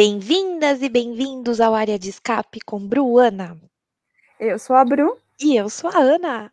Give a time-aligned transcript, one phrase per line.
[0.00, 3.60] Bem-vindas e bem-vindos ao Área de Escape com Bruana.
[4.38, 5.18] Eu sou a Bru.
[5.40, 6.52] E eu sou a Ana.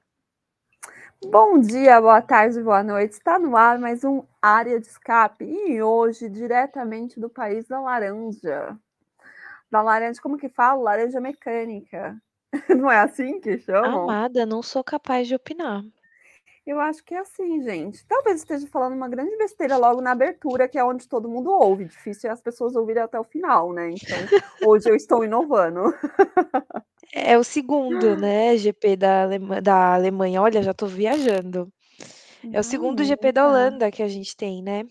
[1.24, 3.12] Bom dia, boa tarde, boa noite.
[3.12, 8.76] Está no ar mais um Área de Escape e hoje diretamente do país da laranja.
[9.70, 10.82] Da laranja, como que fala?
[10.82, 12.20] Laranja mecânica.
[12.68, 14.10] Não é assim que chamam?
[14.10, 15.84] Amada, não sou capaz de opinar.
[16.66, 18.04] Eu acho que é assim, gente.
[18.08, 21.86] Talvez esteja falando uma grande besteira logo na abertura, que é onde todo mundo ouve.
[21.86, 23.92] Difícil é as pessoas ouvirem até o final, né?
[23.92, 24.18] Então,
[24.68, 25.94] hoje eu estou inovando.
[27.14, 28.58] É o segundo, né?
[28.58, 30.42] GP da, Alema da Alemanha.
[30.42, 31.72] Olha, já estou viajando.
[32.52, 33.48] É o segundo Não, GP da.
[33.48, 34.86] Holanda que a gente tem, né?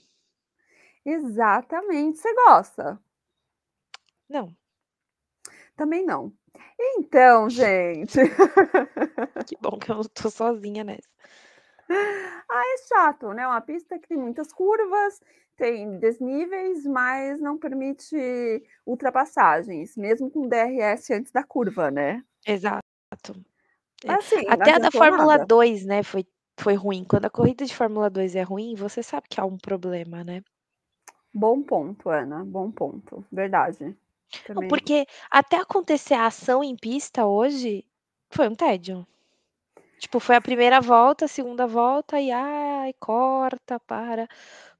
[1.05, 2.19] Exatamente.
[2.19, 3.01] Você gosta?
[4.29, 4.55] Não.
[5.77, 6.33] Também não.
[6.79, 8.19] Então, gente.
[9.47, 11.14] Que bom que eu não tô sozinha nessa.
[11.91, 13.47] Ah, é chato, né?
[13.47, 15.21] Uma pista que tem muitas curvas,
[15.57, 22.23] tem desníveis, mas não permite ultrapassagens, mesmo com DRS antes da curva, né?
[22.47, 22.83] Exato.
[24.05, 25.47] É, assim, Até a da Fórmula nada.
[25.47, 26.27] 2, né, foi
[26.59, 27.05] foi ruim.
[27.05, 30.43] Quando a corrida de Fórmula 2 é ruim, você sabe que há um problema, né?
[31.33, 33.25] Bom ponto, Ana, bom ponto.
[33.33, 33.97] Verdade.
[34.47, 34.69] Também.
[34.69, 37.85] porque até acontecer a ação em pista hoje,
[38.31, 39.07] foi um tédio.
[40.05, 44.29] Tipo, foi a primeira volta, a segunda volta e ai, corta para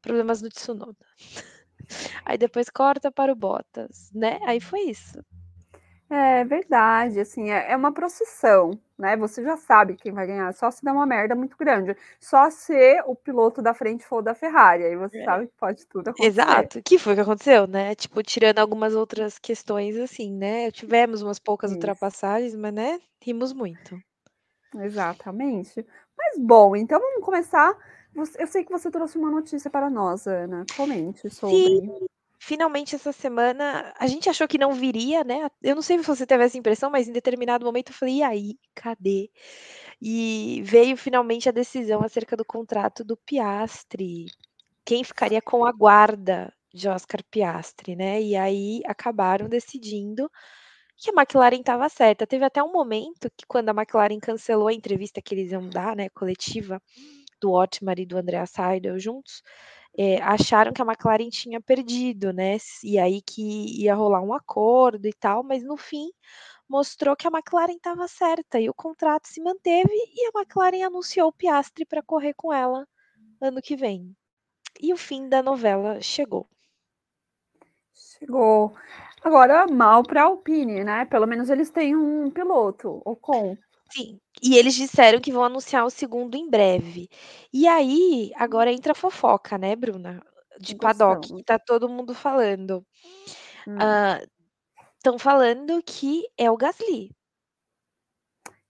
[0.03, 1.07] problemas do Tsunoda.
[2.27, 4.39] Aí depois corta para o Bottas, né?
[4.47, 5.25] Aí foi isso.
[6.11, 9.17] É verdade, assim, é, é uma procissão, né?
[9.17, 11.97] Você já sabe quem vai ganhar, só se der uma merda muito grande.
[12.21, 12.75] Só se
[13.07, 15.25] o piloto da frente for da Ferrari, aí você É.
[15.25, 16.27] sabe que pode tudo acontecer.
[16.29, 16.83] Exato.
[16.83, 17.95] Que foi o que aconteceu, né?
[17.95, 20.71] Tipo, tirando algumas outras questões, assim, né?
[20.71, 21.79] Tivemos umas poucas Isso.
[21.79, 23.01] ultrapassagens, mas, né?
[23.23, 23.99] Rimos muito.
[24.81, 25.87] Exatamente.
[26.17, 27.77] Mas bom, então vamos começar.
[28.39, 30.65] Eu sei que você trouxe uma notícia para nós, Ana.
[30.77, 31.57] Comente sobre.
[31.57, 32.07] Sim,
[32.39, 35.49] finalmente essa semana a gente achou que não viria, né?
[35.63, 38.23] Eu não sei se você teve essa impressão, mas em determinado momento eu falei, e
[38.23, 39.31] aí, cadê?
[40.01, 44.27] E veio finalmente a decisão acerca do contrato do Piastri.
[44.85, 48.21] Quem ficaria com a guarda de Oscar Piastri, né?
[48.21, 50.31] E aí acabaram decidindo
[50.97, 52.27] que a McLaren estava certa.
[52.27, 55.97] Teve até um momento que quando a McLaren cancelou a entrevista que eles iam dar,
[55.97, 56.81] né, coletiva,
[57.41, 59.43] do Otmar e do Andrea Seidel juntos,
[59.99, 62.57] eh, acharam que a McLaren tinha perdido, né?
[62.83, 66.09] E aí que ia rolar um acordo e tal, mas no fim
[66.69, 71.29] mostrou que a McLaren estava certa e o contrato se manteve e a McLaren anunciou
[71.29, 72.87] o Piastri para correr com ela
[73.41, 74.17] ano que vem.
[74.81, 76.49] E o fim da novela chegou.
[77.93, 78.75] Chegou.
[79.25, 81.07] Agora, mal para a Alpine, né?
[81.07, 83.57] Pelo menos eles têm um piloto, Ocon.
[83.91, 87.09] Sim, e eles disseram que vão anunciar o segundo em breve.
[87.53, 90.23] E aí, agora entra a fofoca, né, Bruna?
[90.61, 92.85] De paddock, que tá todo mundo falando.
[93.67, 93.97] Hum.
[94.97, 97.11] Estão falando que é o Gasly.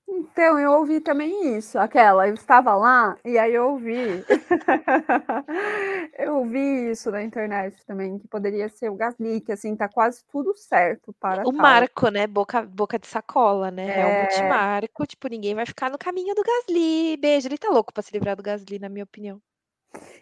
[0.09, 4.25] Então, eu ouvi também isso, aquela, eu estava lá e aí eu ouvi.
[6.19, 10.23] eu ouvi isso na internet também, que poderia ser o Gasly, que assim, tá quase
[10.27, 11.89] tudo certo para O tal.
[11.93, 12.27] marco, né?
[12.27, 13.89] Boca, boca de sacola, né?
[13.89, 14.47] Realmente É.
[14.47, 15.07] marco.
[15.07, 17.17] Tipo, ninguém vai ficar no caminho do Gasly.
[17.19, 17.49] Beijo.
[17.49, 19.41] Ele tá louco pra se livrar do Gasly, na minha opinião.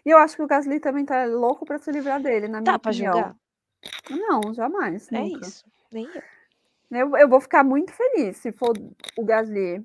[0.05, 2.75] E eu acho que o Gasly também tá louco para se livrar dele, na minha
[2.75, 3.29] Tá pra opinião.
[3.31, 3.35] julgar?
[4.09, 5.51] Não, jamais, É nunca.
[5.51, 5.63] isso.
[5.91, 6.23] Nem eu.
[6.99, 8.73] Eu, eu vou ficar muito feliz se for
[9.17, 9.83] o Gasly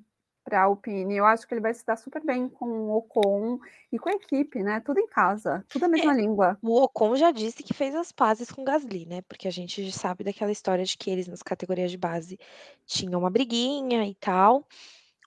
[0.49, 1.17] para a Alpine.
[1.17, 3.59] Eu acho que ele vai se dar super bem com o Ocon
[3.93, 4.81] e com a equipe, né?
[4.81, 6.59] Tudo em casa, tudo a mesma língua.
[6.63, 9.23] O Ocon já disse que fez as pazes com o Gasly, né?
[9.23, 12.39] Porque a gente já sabe daquela história de que eles nas categorias de base
[12.87, 14.67] tinham uma briguinha e tal,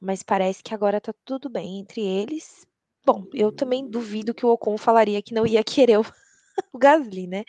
[0.02, 2.66] mas parece que agora tá tudo bem entre eles.
[3.06, 6.06] Bom, eu também duvido que o Ocon falaria que não ia querer o,
[6.74, 7.44] o Gasly, né?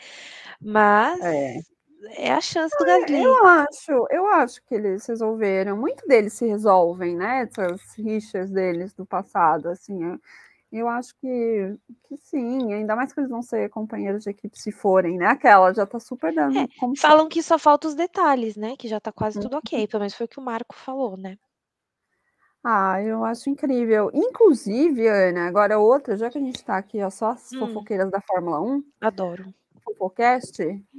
[0.60, 1.72] Mas É.
[2.10, 3.22] é a chance do Gasly.
[3.22, 5.76] Eu acho, eu acho que eles resolveram.
[5.76, 7.42] Muito deles se resolvem, né?
[7.42, 10.02] Essas rixas deles do passado, assim.
[10.04, 10.18] Eu,
[10.72, 11.76] eu acho que,
[12.08, 15.27] que sim, ainda mais que eles vão ser companheiros de equipe se forem, né?
[15.27, 16.66] Aquela já tá super dando É,
[17.00, 18.77] falam que só falta os detalhes, né?
[18.77, 19.59] Que já tá quase tudo Uhum.
[19.59, 19.86] ok.
[19.88, 21.36] Pelo menos foi o que o Marco falou, né?
[22.65, 24.10] Ah, eu acho incrível.
[24.15, 27.59] Inclusive, Ana, agora outra, já que a gente tá aqui, ó, só as Hum.
[27.59, 29.53] fofoqueiras da Fórmula 1, Adoro.
[29.84, 30.58] Fofocast,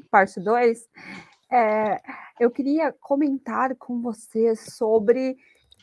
[0.09, 0.87] parte 2,
[1.51, 2.01] é,
[2.39, 5.37] eu queria comentar com você sobre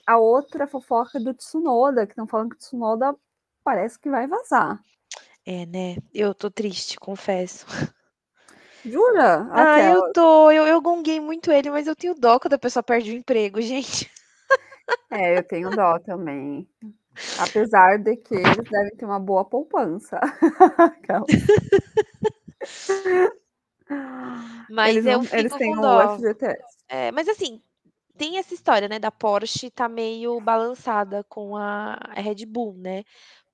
[0.06, 3.14] a outra fofoca do Tsunoda, que estão falando que o Tsunoda
[3.62, 4.82] parece que vai vazar.
[5.46, 5.96] É, né?
[6.12, 7.66] Eu tô triste, confesso.
[8.84, 9.48] Jura?
[9.52, 10.50] Ah, eu tô.
[10.50, 13.60] Eu, eu gonguei muito ele, mas eu tenho dó quando a pessoa perde o emprego,
[13.62, 14.10] gente.
[15.10, 16.68] É, eu tenho dó também.
[17.38, 20.18] Apesar de que eles devem ter uma boa poupança.
[24.70, 26.16] Mas Eles eu não eles fico têm com o dó.
[26.16, 26.62] FGTS.
[26.88, 27.60] É, mas assim,
[28.16, 33.02] tem essa história, né, da Porsche tá meio balançada com a Red Bull, né,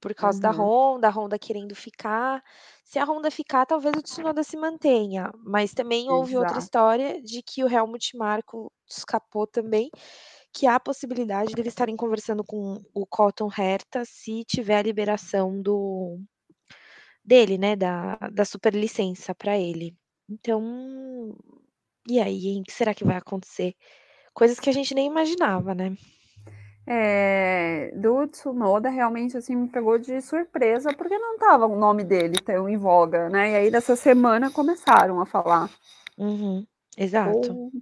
[0.01, 0.57] por causa da Uhum.
[0.97, 2.43] Honda, a Honda querendo ficar.
[2.85, 6.59] Se a Honda ficar, talvez o Tsunoda se mantenha, mas também houve outra Exato.
[6.59, 9.91] história de que o Helmut Marko escapou também,
[10.53, 15.61] que há a possibilidade deles estarem conversando com o Cotton Herta se tiver a liberação
[15.61, 16.19] do
[17.27, 19.97] dele, né, da da superlicença pra ele.
[20.29, 21.37] Então,
[22.09, 23.75] e aí, hein, que será que vai acontecer?
[24.33, 25.97] Coisas que a gente nem imaginava, né.
[26.89, 32.37] É, do Tsunoda realmente, assim, me pegou de surpresa, porque não estava o nome dele
[32.45, 35.69] tão em voga, né, e aí nessa semana começaram a falar.
[36.17, 36.65] Uhum,
[36.97, 37.73] exato.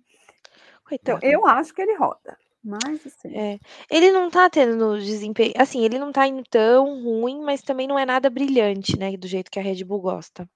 [0.92, 3.58] Então, eu acho que ele roda, mas assim É,
[3.90, 7.98] ele não tá tendo desempenho assim, ele não tá indo tão ruim, mas também não
[7.98, 10.48] é nada brilhante, né, do jeito que a Red Bull gosta.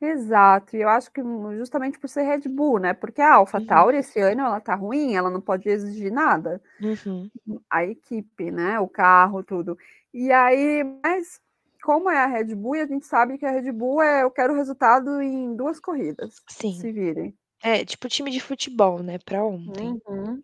[0.00, 1.22] Exato, e eu acho que
[1.56, 3.86] justamente por ser Red Bull, né, porque a Uhum.
[3.86, 6.62] AlphaTauri esse ano ela tá ruim, ela não pode exigir nada.
[6.80, 7.30] Uhum.
[7.70, 9.76] A equipe, né, o carro, tudo.
[10.14, 11.40] E aí mas
[11.82, 14.30] como é a Red Bull e a gente sabe que a Red Bull é: "Eu
[14.30, 16.88] quero resultado em 2 corridas, Sim.
[16.88, 17.36] se virem".
[17.62, 19.98] É, tipo time de futebol, né, pra ontem.
[20.06, 20.42] Uhum.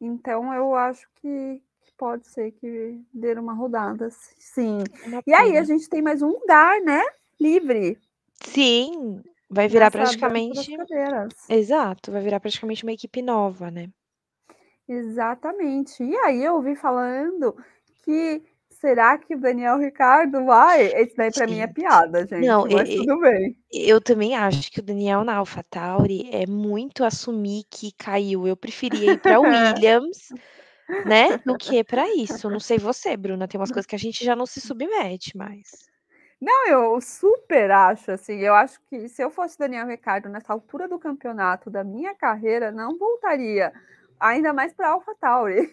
[0.00, 1.60] Então eu acho que
[1.96, 4.78] pode ser que dê uma rodada sim.
[5.04, 7.02] É E aí a gente tem mais um lugar, né,
[7.40, 7.98] livre.
[8.44, 10.76] Sim, vai virar Nessa praticamente
[11.48, 13.88] exato, vai virar praticamente uma equipe nova, né.
[14.88, 16.02] Exatamente.
[16.02, 17.54] E aí eu ouvi falando
[18.04, 18.42] que
[18.80, 20.86] será que o Daniel Ricciardo vai?
[20.86, 23.56] Esse daí pra mim é piada, Não, gente, mas e e tudo bem.
[23.72, 29.12] eu também acho que o Daniel na AlphaTauri é muito assumir que caiu, eu preferia
[29.12, 30.28] ir pra Williams,
[31.04, 32.48] né, do que pra isso.
[32.50, 35.88] Não sei você, Bruna, tem umas coisas que a gente já não se submete mais.
[36.40, 40.86] Não, eu super acho, assim, eu acho que se eu fosse Daniel Ricciardo nessa altura
[40.86, 43.72] do campeonato da minha carreira, não voltaria,
[44.20, 45.70] ainda mais pra AlphaTauri.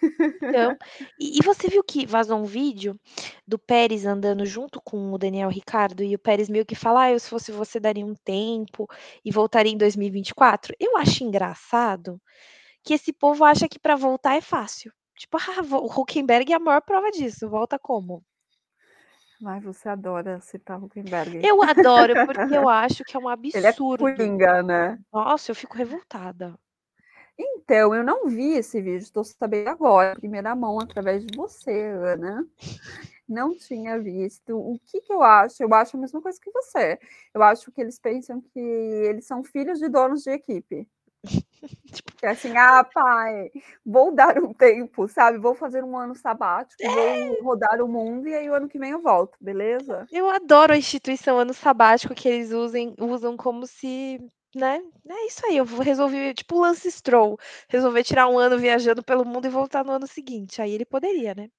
[0.52, 0.78] Então,
[1.20, 3.00] e e você viu que vazou um vídeo
[3.48, 7.12] do Pérez andando junto com o Daniel Ricciardo e o Pérez meio que fala: "Ah,
[7.12, 8.88] eu se fosse você daria um tempo
[9.24, 10.74] e voltaria em 2024"?
[10.80, 12.22] Eu acho engraçado
[12.84, 16.56] que esse povo acha que pra voltar é fácil, tipo: "Ah, vo" o Huckenberg é
[16.58, 18.24] a maior prova disso, volta como?
[19.44, 21.42] Ai, você adora citar Huckenberg.
[21.42, 23.98] Eu adoro, porque eu acho que é um Ele é absurdo.
[23.98, 25.00] coringa, né.
[25.14, 26.60] Nossa, eu fico revoltada.
[27.68, 32.46] Então, eu não vi esse vídeo, estou sabendo agora, primeira mão, através de você, Ana.
[33.28, 34.58] Não tinha visto.
[34.58, 35.64] O que que eu acho?
[35.64, 37.00] Eu acho a mesma coisa que você.
[37.34, 40.88] Eu acho que eles pensam que eles são filhos de donos de equipe.
[41.94, 43.52] Tipo Que é assim: "Ah, pai,
[43.86, 47.44] vou dar um tempo, sabe, vou fazer um ano sabático, vou É.
[47.44, 50.10] rodar o mundo e aí o ano que vem eu volto, beleza?".
[50.12, 54.20] Eu adoro a instituição ano sabático que eles usem usam como se,
[54.56, 57.38] né, é isso aí, eu vou resolver tipo o Lance Stroll,
[57.70, 61.36] resolver tirar 1 ano viajando pelo mundo e voltar no ano seguinte, aí ele poderia,
[61.36, 61.50] né.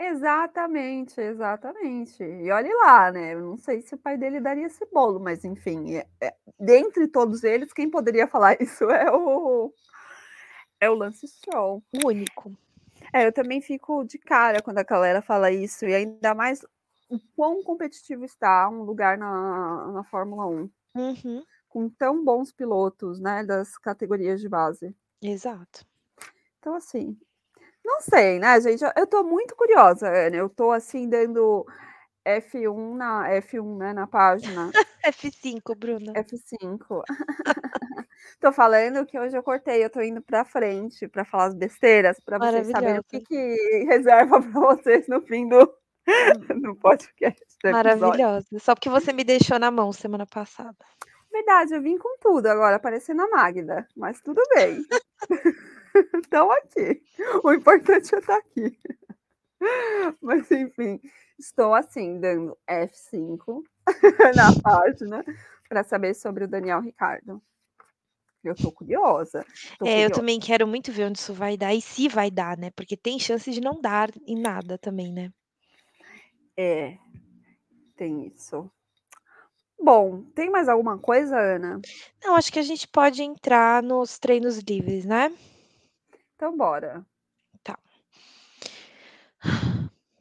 [0.00, 2.22] Exatamente, exatamente.
[2.22, 5.44] E olhe lá, né, eu não sei se o pai dele daria esse bolo, mas
[5.44, 9.72] enfim, eh eh, dentre todos eles, quem poderia falar isso é o
[10.80, 11.82] é o Lance Stroll.
[12.04, 12.56] Único.
[13.12, 16.62] É, eu também fico de cara quando a galera fala isso, e ainda mais
[17.10, 20.70] o quão competitivo está um lugar na na Fórmula 1.
[20.94, 21.44] Uhum.
[21.68, 24.94] Com tão bons pilotos, né, das categorias de base.
[25.22, 25.86] Exato.
[26.58, 27.16] Então assim,
[27.84, 31.66] não sei, né, gente, eu tô muito curiosa, Ana, eu tô assim dando
[32.26, 34.70] F1 na F1, né, na página.
[35.04, 36.12] F5, Bruna.
[36.12, 37.02] F5.
[38.40, 42.18] Tô falando que hoje eu cortei, eu tô indo pra frente pra falar as besteiras,
[42.24, 45.72] pra vocês saberem o que que reserva pra vocês no fim do
[46.62, 47.70] do podcast, do.
[47.70, 50.76] Maravilhosa, só porque você me deixou na mão semana passada.
[51.30, 54.84] Verdade, eu vim com tudo agora, parecendo a Magda, mas tudo bem.
[56.24, 57.02] Estamos aqui,
[57.44, 58.78] o importante é estar aqui.
[60.22, 61.00] Mas enfim,
[61.38, 63.62] estou assim dando F5
[64.36, 65.24] na página,
[65.68, 67.42] pra saber sobre o Daniel Ricciardo.
[68.44, 69.44] Eu tô curiosa,
[69.78, 70.10] tô É, eu curiosa.
[70.10, 73.18] também quero muito ver onde isso vai dar e se vai dar, né, porque tem
[73.18, 75.32] chance de não dar em nada também, né.
[76.56, 76.98] É,
[77.96, 78.70] tem isso.
[79.80, 81.80] Bom, tem mais alguma coisa, Ana?
[82.22, 85.32] Não, acho que a gente pode entrar nos treinos livres, né.
[86.34, 87.06] Então bora.
[87.62, 87.78] Tá.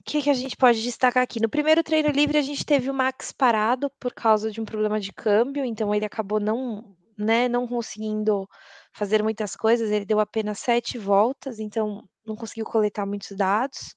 [0.05, 1.41] Que que a gente pode destacar aqui?
[1.41, 4.99] No primeiro treino livre a gente teve o Max parado por causa de um problema
[4.99, 8.47] de câmbio, então ele acabou não, né, não conseguindo
[8.93, 13.95] fazer muitas coisas, ele deu apenas 7 voltas, então não conseguiu coletar muitos dados.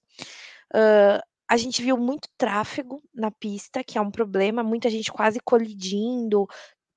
[1.50, 6.47] A gente viu muito tráfego na pista, que é um problema, muita gente quase colidindo,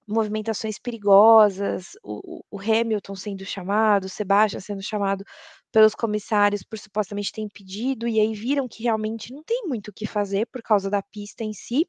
[0.08, 5.26] movimentações perigosas, o o Hamilton sendo chamado, o Sebastian sendo chamado
[5.72, 9.94] pelos comissários por supostamente ter impedido, e aí viram que realmente não tem muito o
[9.94, 11.88] que fazer por causa da pista em si.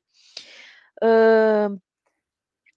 [1.03, 1.77] Hã,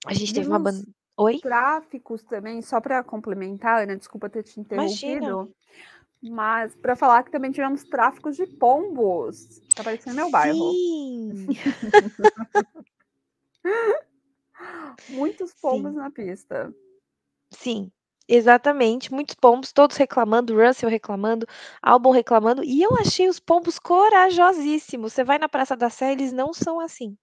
[0.06, 0.84] a gente teve uma ban
[1.18, 1.40] oi?
[1.42, 5.48] tráficos também, só para complementar, Ana, desculpa ter te Imagina.
[6.30, 10.72] Mas para falar que também tivemos tráficos de pombos, tá parecendo meu bairro.
[10.72, 11.48] Sim.
[15.10, 15.98] Muitos pombos Sim.
[15.98, 16.74] na pista.
[17.52, 17.92] Sim,
[18.28, 21.48] exatamente, muitos pombos, todos reclamando, Russell reclamando,
[21.82, 26.34] Albon reclamando, e eu achei os pombos corajosíssimos, você vai na Praça da Sé, eles
[26.34, 27.18] não são assim.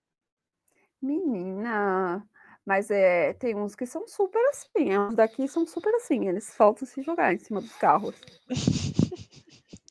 [1.00, 2.26] Menina,
[2.66, 6.86] mas, eh, tem uns que são super assim, uns daqui são super assim, eles faltam
[6.86, 8.14] se jogar em cima dos carros.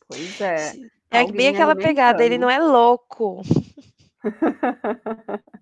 [0.08, 3.42] Pois é, Sim, é bem aquela pegada, ele não é louco.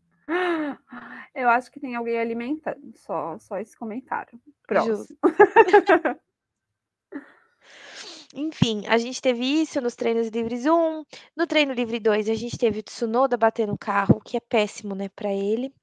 [1.35, 4.39] Eu acho que tem alguém alimentando, só só esse comentário.
[4.67, 5.05] Próximo.
[8.33, 11.03] Enfim, a gente teve isso nos treinos livres 1,
[11.35, 14.39] no treino livre 2 a gente teve o Tsunoda batendo o carro, o que é
[14.39, 15.73] péssimo, né, pra ele.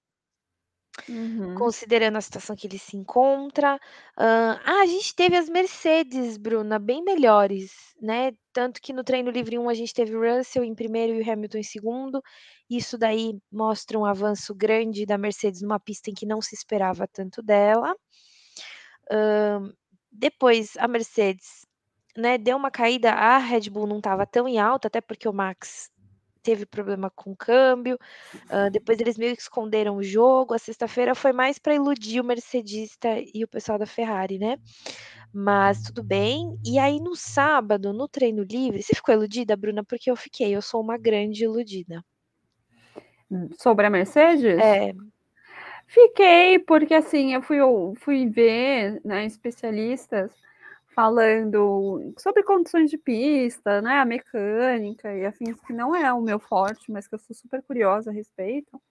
[1.07, 1.69] Uhum.
[1.79, 3.79] Considerando a situação que ele se encontra.
[4.17, 9.59] Ah, a gente teve as Mercedes, Bruna, bem melhores, né, tanto que no treino livre
[9.59, 12.23] 1 a gente teve o Russell em 1º e o Hamilton em 2º,
[12.71, 17.07] isso daí mostra um avanço grande da Mercedes numa pista em que não se esperava
[17.09, 17.95] tanto dela.
[19.11, 19.73] Hã,
[20.13, 21.65] depois a Mercedes,
[22.17, 25.33] né, deu uma caída, a Red Bull não estava tão em alta, até porque o
[25.33, 25.91] Max
[26.49, 27.99] teve problema com o câmbio,
[28.51, 32.25] hã, depois eles meio que esconderam o jogo, a sexta-feira foi mais pra iludir o
[32.25, 34.57] mercedista e o pessoal da Ferrari, né.
[35.31, 39.85] Mas tudo bem, e aí no sábado, no treino livre você ficou iludida, Bruna?
[39.85, 42.03] Porque eu fiquei, eu sou uma grande iludida.
[43.31, 44.59] Hum, sobre a Mercedes?
[44.59, 44.95] É.
[45.87, 50.33] Fiquei, porque assim, eu fui eu fui ver, né, especialistas
[50.99, 56.41] falando sobre condições de pista, né, a mecânica e afins, que não é o meu
[56.41, 58.83] forte, mas que eu sou super curiosa a respeito.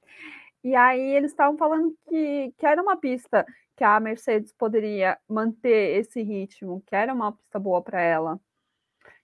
[0.63, 3.45] E aí eles estavam falando que que era uma pista
[3.75, 8.39] que a Mercedes poderia manter esse ritmo, que era uma pista boa pra ela.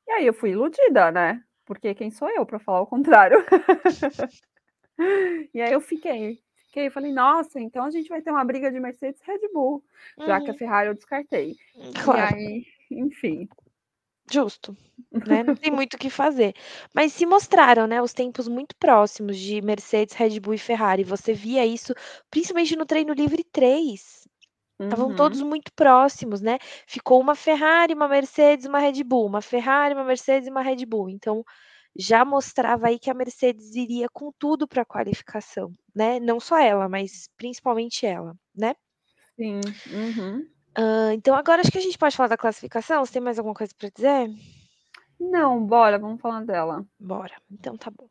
[0.08, 3.38] E aí eu fui iludida, né, porque quem sou eu pra falar o contrário.
[5.54, 6.40] E aí eu fiquei,
[6.74, 9.84] fiquei, falei: "Nossa, então a gente vai ter uma briga de Mercedes Red Bull",
[10.26, 10.56] já que a Uhum.
[10.56, 11.58] Ferrari eu descartei.
[11.76, 12.34] Hum, E claro.
[12.34, 13.50] aí, enfim.
[14.32, 14.76] Justo,
[15.26, 16.54] né, não tem muito o que fazer.
[16.94, 21.34] Mas se mostraram, né, os tempos muito próximos de Mercedes, Red Bull e Ferrari, você
[21.34, 21.94] via isso
[22.30, 24.28] principalmente no treino livre 3.
[24.84, 25.44] Estavam todos Uhum.
[25.44, 30.48] muito próximos, né, ficou uma Ferrari, uma Mercedes, uma Red Bull, uma Ferrari, uma Mercedes
[30.48, 31.44] e uma Red Bull, então
[31.96, 36.90] já mostrava aí que a Mercedes iria com tudo pra qualificação, né, não só ela,
[36.90, 38.74] mas principalmente ela, né.
[39.36, 39.60] Sim,
[39.92, 40.48] uhum.
[40.78, 43.56] Hã, então agora acho que a gente pode falar da classificação, você tem mais alguma
[43.56, 44.30] coisa pra dizer?
[45.20, 46.86] Não, bora, vamos falar dela.
[47.00, 48.08] Bora, então tá bom.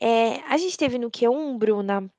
[0.00, 2.10] Eh, a gente teve no Q1, Bruna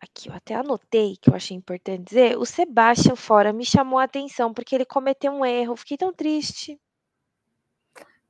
[0.00, 4.04] aqui eu até anotei que eu achei importante dizer, o Sebastian fora me chamou a
[4.04, 6.78] atenção, porque ele cometeu um erro, fiquei tão triste.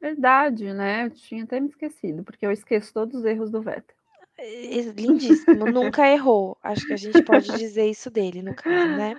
[0.00, 3.97] Verdade, né, eu tinha até me esquecido, porque eu esqueço todos os erros do Vettel.
[4.38, 9.17] E lindíssimo, nunca errou, acho que a gente pode dizer isso dele no caso, né.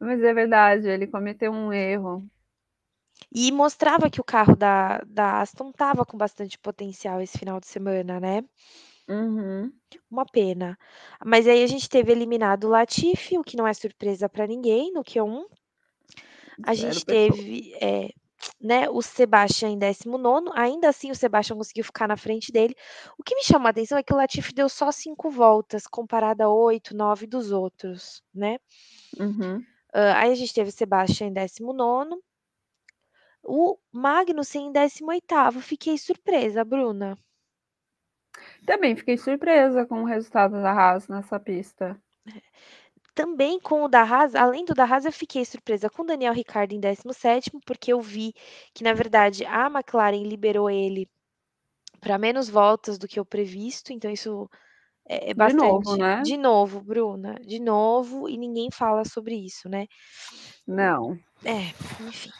[0.00, 2.28] Mas é verdade, ele cometeu um erro.
[3.32, 7.66] E mostrava que o carro da da Aston estava com bastante potencial esse final de
[7.66, 8.44] semana, né.
[9.08, 9.74] Uhum.
[10.10, 10.78] Uma pena.
[11.24, 14.92] Mas aí a gente teve eliminado o Latifi, o que não é surpresa pra ninguém
[14.92, 15.44] no Q1.
[16.62, 18.10] A 0 gente teve, eh,
[18.60, 22.74] né, o Sebastian em 19º, ainda assim o Sebastian conseguiu ficar na frente dele.
[23.18, 26.42] O que me chamou a atenção é que o Latifi deu só 5 voltas, comparado
[26.42, 28.58] a 8, 9 dos outros, né.
[29.18, 29.62] Uhum.
[29.94, 32.20] Hã, aí a gente teve o Sebastian em 19º.
[33.42, 37.18] O Magnussen em 18º, fiquei surpresa, Bruna.
[38.66, 42.00] Também fiquei surpresa com o resultado da Haas nessa pista.
[43.16, 46.32] Também com o da Haas, além do da Haas, eu fiquei surpresa com o Daniel
[46.34, 48.34] Ricciardo em 17º, porque eu vi
[48.74, 51.08] que na verdade a McLaren liberou ele
[52.00, 54.48] pra menos voltas do que o previsto, então isso
[55.08, 56.22] é é De novo, bastante né.
[56.22, 59.86] de novo, Bruna, de novo, e ninguém fala sobre isso, né.
[60.66, 61.18] Não.
[61.44, 62.34] É, enfim.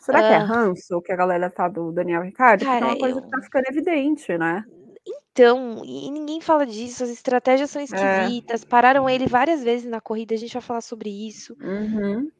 [0.00, 2.66] Será que é ranço que a galera tá do Daniel Ricciardo?
[2.66, 4.64] Porque é Cara, uma coisa que eu tá ficando evidente, né.
[5.38, 7.84] Então, e ninguém fala disso, as estratégias são É.
[7.84, 11.54] esquisitas, pararam ele várias vezes na corrida, a gente vai falar sobre isso.
[11.60, 12.30] Uhum.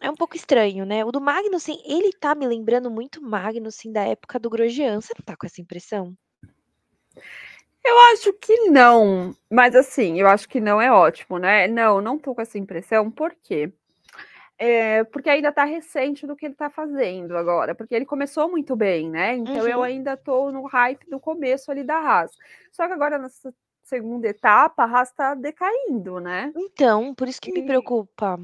[0.00, 1.04] É um pouco estranho, né.
[1.04, 5.12] O do Magnussen, ele tá me lembrando muito o Magnussen da época do Grosjean, você
[5.18, 6.16] não tá com essa impressão?
[7.84, 11.68] Eu acho que não, mas assim, eu acho que não é ótimo, né?
[11.68, 13.70] Não, não tô com essa impressão, por quê?
[14.58, 18.74] É, porque ainda tá recente do que ele tá fazendo agora, porque ele começou muito
[18.74, 19.34] bem, né?
[19.34, 19.68] Então uhum.
[19.68, 22.32] eu ainda tô no hype do começo ali da Haas.
[22.72, 26.52] Só que agora nessa segunda etapa, a Haas tá decaindo, né?
[26.56, 28.40] Então, por isso que e, me preocupa.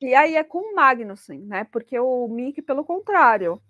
[0.00, 1.64] E aí é com o Magnussen, né?
[1.64, 3.60] Porque o Mick, pelo contrário.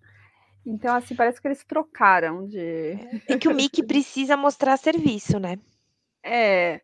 [0.64, 2.98] Então, assim, parece que eles trocaram de.
[3.26, 5.58] É que o Mick precisa mostrar serviço, né?
[6.22, 6.80] É.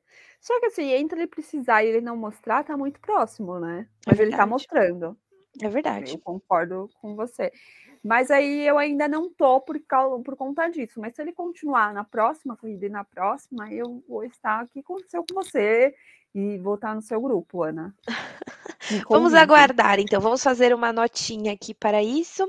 [0.47, 3.89] Só que assim, entre ele precisar e ele não mostrar, tá muito próximo, né?
[4.07, 5.19] É Mas é ele tá mostrando.
[5.61, 6.13] É verdade.
[6.13, 7.51] Eu concordo com você.
[8.01, 9.77] Mas aí eu ainda não tô por,
[10.25, 11.01] por conta disso.
[11.01, 14.95] Mas se ele continuar na próxima corrida e na próxima, eu vou estar aqui com,
[14.95, 15.93] com você
[16.33, 17.93] e vou estar no seu grupo, Ana.
[19.11, 20.21] vamos aguardar, então.
[20.21, 22.49] Vamos fazer uma notinha aqui para isso.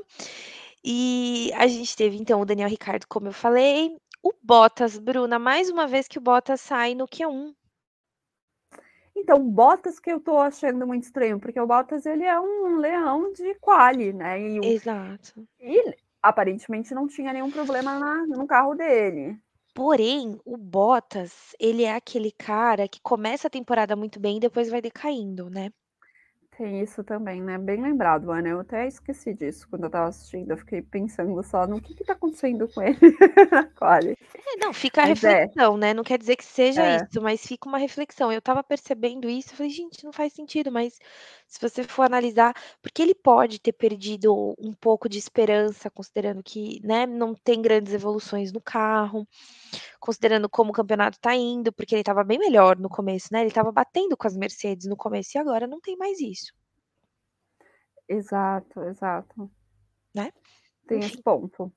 [0.86, 3.98] E a gente teve, então, o Daniel Ricardo, como eu falei.
[4.22, 7.57] O Bottas, Bruna, mais uma vez que o Bottas sai no Q1.
[9.19, 13.33] Então, Bottas que eu tô achando muito estranho, porque o Bottas ele é um leão
[13.33, 14.39] de quali, né?
[14.39, 15.43] E, Exato.
[15.59, 19.36] E aparentemente não tinha nenhum problema na, no carro dele.
[19.74, 24.69] Porém, o Bottas, ele é aquele cara que começa a temporada muito bem e depois
[24.69, 25.71] vai decaindo, né?
[26.58, 27.56] Tem isso também, né?
[27.60, 28.50] Bem lembrado, Ana.
[28.50, 30.50] Eu até esqueci disso quando eu tava assistindo.
[30.50, 32.98] Eu fiquei pensando só no que que tá acontecendo com ele
[33.52, 33.64] na
[34.36, 35.42] É, não, fica a mas é.
[35.42, 35.78] reflexão, é.
[35.78, 35.94] né?
[35.94, 36.96] Não quer dizer que seja é.
[36.96, 38.32] isso, mas fica uma reflexão.
[38.32, 40.98] Eu tava percebendo isso, eu falei, gente, não faz sentido, mas
[41.48, 46.82] se você for analisar, porque ele pode ter perdido um pouco de esperança, considerando que,
[46.84, 49.28] né, não tem grandes evoluções no carro,
[50.00, 53.42] considerando como o campeonato tá indo, porque ele tava bem melhor no começo, né?
[53.42, 56.54] Ele tava batendo com as Mercedes no começo e agora não tem mais isso.
[58.08, 59.51] Exato, exato.
[60.16, 60.32] Né?
[60.88, 61.08] Tem Enfim.
[61.08, 61.72] esse ponto.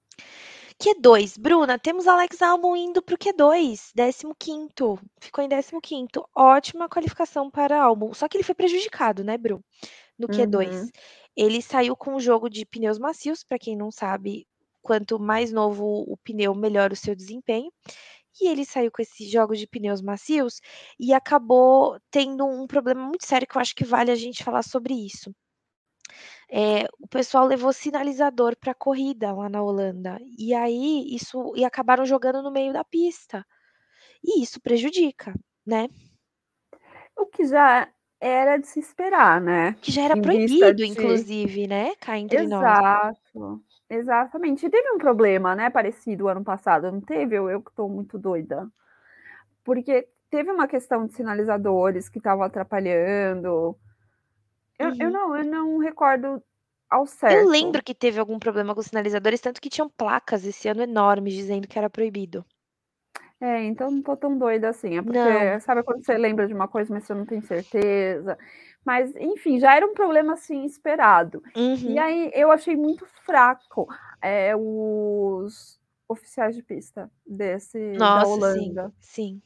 [0.80, 7.50] Q2, Bruna, temos Alex Albon indo para o Q2, 15º, ficou em 15º, ótima qualificação
[7.50, 9.62] para Albon, só que ele foi prejudicado, né, Bru,
[10.18, 10.72] no Q2.
[10.72, 10.88] Uhum.
[11.36, 14.46] Ele saiu com o jogo de pneus macios, para quem não sabe,
[14.80, 17.70] quanto mais novo o pneu, melhor o seu desempenho,
[18.40, 20.60] e ele saiu com esses jogos de pneus macios
[20.98, 24.62] e acabou tendo um problema muito sério que eu acho que vale a gente falar
[24.62, 25.34] sobre isso
[26.50, 30.18] é, o pessoal levou sinalizador para a corrida lá na Holanda.
[30.36, 33.46] E aí isso e acabaram jogando no meio da pista.
[34.22, 35.32] E isso prejudica,
[35.64, 35.88] né?
[37.16, 37.88] O que já
[38.20, 39.76] era de se esperar, né?
[39.80, 40.86] Que já era em proibido, de...
[40.86, 41.94] inclusive, né?
[41.96, 43.16] Cá entre Exato.
[43.34, 43.60] nós.
[43.90, 44.64] Exatamente.
[44.64, 45.68] E teve um problema, né?
[45.68, 47.34] Parecido ano passado, não teve?
[47.34, 48.70] Eu, eu que estou muito doida.
[49.64, 53.76] Porque teve uma questão de sinalizadores que estavam atrapalhando.
[54.78, 54.96] Eu, uhum.
[55.00, 56.40] eu não, eu não recordo
[56.88, 57.36] ao certo.
[57.36, 60.82] Eu lembro que teve algum problema com os sinalizadores, tanto que tinham placas esse ano
[60.82, 62.44] enormes dizendo que era proibido.
[63.40, 64.98] É, então não tô tão doida assim.
[64.98, 65.60] É porque, não.
[65.60, 68.38] sabe quando você lembra de uma coisa, mas você não tem certeza.
[68.84, 71.42] Mas, enfim, já era um problema assim esperado.
[71.54, 71.90] Uhum.
[71.90, 73.86] E aí eu achei muito fraco
[74.22, 78.92] é, os oficiais de pista desse Nossa, da Holanda.
[78.98, 79.42] Sim, sim.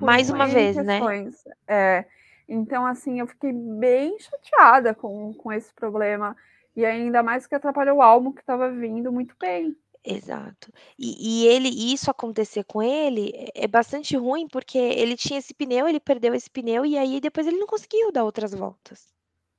[0.00, 0.98] Mais uma vez, né?
[0.98, 1.44] questões.
[1.44, 1.54] né?
[1.66, 2.04] É.
[2.48, 6.36] Então, assim, eu fiquei bem chateada com, com esse problema.
[6.74, 9.76] E ainda mais que atrapalhou o álbum que estava vindo muito bem.
[10.04, 10.72] Exato.
[10.98, 15.52] E, e ele, isso acontecer com ele é, é bastante ruim, porque ele tinha esse
[15.52, 19.12] pneu, ele perdeu esse pneu e aí depois ele não conseguiu dar outras voltas.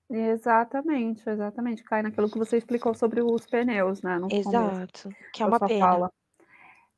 [0.09, 1.83] Exatamente, exatamente.
[1.83, 4.19] Cai naquilo que você explicou sobre os pneus, né?
[4.31, 5.85] Exato, que é uma pena.
[5.85, 6.11] Fala.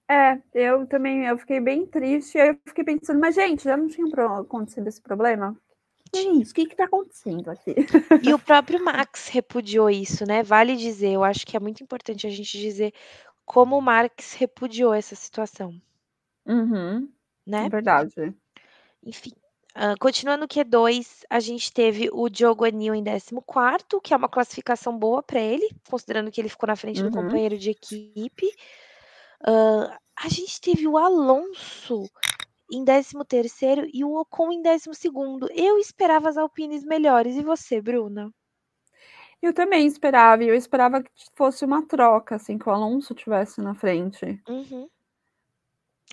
[0.10, 2.40] É, eu também eu fiquei bem triste.
[2.40, 4.08] Aí eu fiquei pensando, mas gente, já não tinha
[4.40, 5.56] acontecido esse problema?
[6.16, 7.74] Gente, o que está acontecendo aqui?
[8.22, 10.44] E o próprio Max repudiou isso, né?
[10.44, 12.94] Vale dizer, eu acho que é muito importante a gente dizer
[13.46, 15.74] como o Max repudiou essa situação.
[16.46, 17.10] Uhum,
[17.46, 17.70] né?
[17.70, 18.34] Verdade.
[19.06, 19.32] Enfim.
[19.76, 24.30] Uh, continuando o Q2, a gente teve o Diogo Anil em 14, que é uma
[24.30, 27.10] classificação boa para ele, considerando que ele ficou na frente uhum.
[27.10, 28.46] do companheiro de equipe.
[29.42, 32.08] Uh, a gente teve o Alonso
[32.72, 35.50] em 13º e o Ocon em 12º.
[35.54, 37.36] Eu esperava as Alpines melhores.
[37.36, 38.32] E você, Bruna?
[39.44, 40.42] Eu também esperava.
[40.42, 44.42] Eu esperava que fosse uma troca, assim, que o Alonso tivesse na frente.
[44.48, 44.88] Uhum.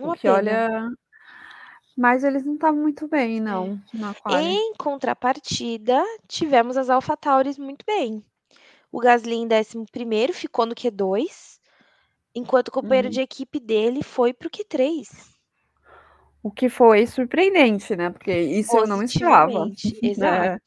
[0.01, 0.35] Uma Porque, pena.
[0.35, 0.91] olha...
[1.97, 3.41] Mas eles não estavam muito bem, é.
[3.41, 3.81] não,
[4.31, 4.41] é.
[4.43, 8.25] Em contrapartida, tivemos as AlphaTauris muito bem.
[8.91, 11.61] O Gasly em 11 ficou no Q2,
[12.35, 13.13] enquanto o companheiro uhum.
[13.13, 15.09] de equipe dele foi para o Q3.
[16.43, 18.09] O que foi surpreendente, né?
[18.11, 19.71] Porque isso eu não esperava.
[20.03, 20.45] Exato.
[20.45, 20.59] É.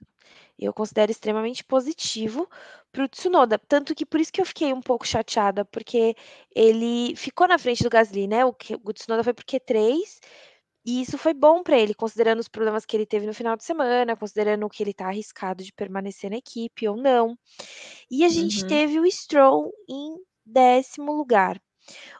[0.60, 2.48] eu considero extremamente positivo
[2.92, 3.58] para o Tsunoda.
[3.60, 6.16] Tanto que por isso que eu fiquei um pouco chateada, porque
[6.56, 8.46] ele ficou na frente do Gasly, né?
[8.46, 10.20] O, que, o Tsunoda foi por Q3,
[10.86, 13.64] e isso foi bom para ele, considerando os problemas que ele teve no final de
[13.64, 17.38] semana, considerando que ele está arriscado de permanecer na equipe ou não.
[18.10, 18.66] E a gente Uhum.
[18.66, 21.62] teve o Stroll em décimo lugar.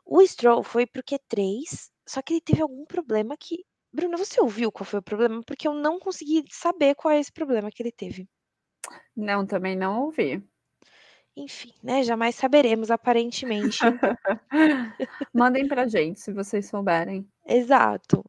[0.06, 3.66] O Stroll foi pro Q3, só que ele teve algum problema que.
[3.94, 5.42] Bruna, você ouviu qual foi o problema?
[5.46, 8.28] Porque eu não consegui saber qual é esse problema que ele teve.
[9.16, 10.44] Não, também não ouvi.
[11.36, 12.04] Enfim, né?
[12.04, 13.80] Jamais saberemos, aparentemente.
[15.34, 17.28] Mandem pra gente, se vocês souberem.
[17.46, 18.24] Exato.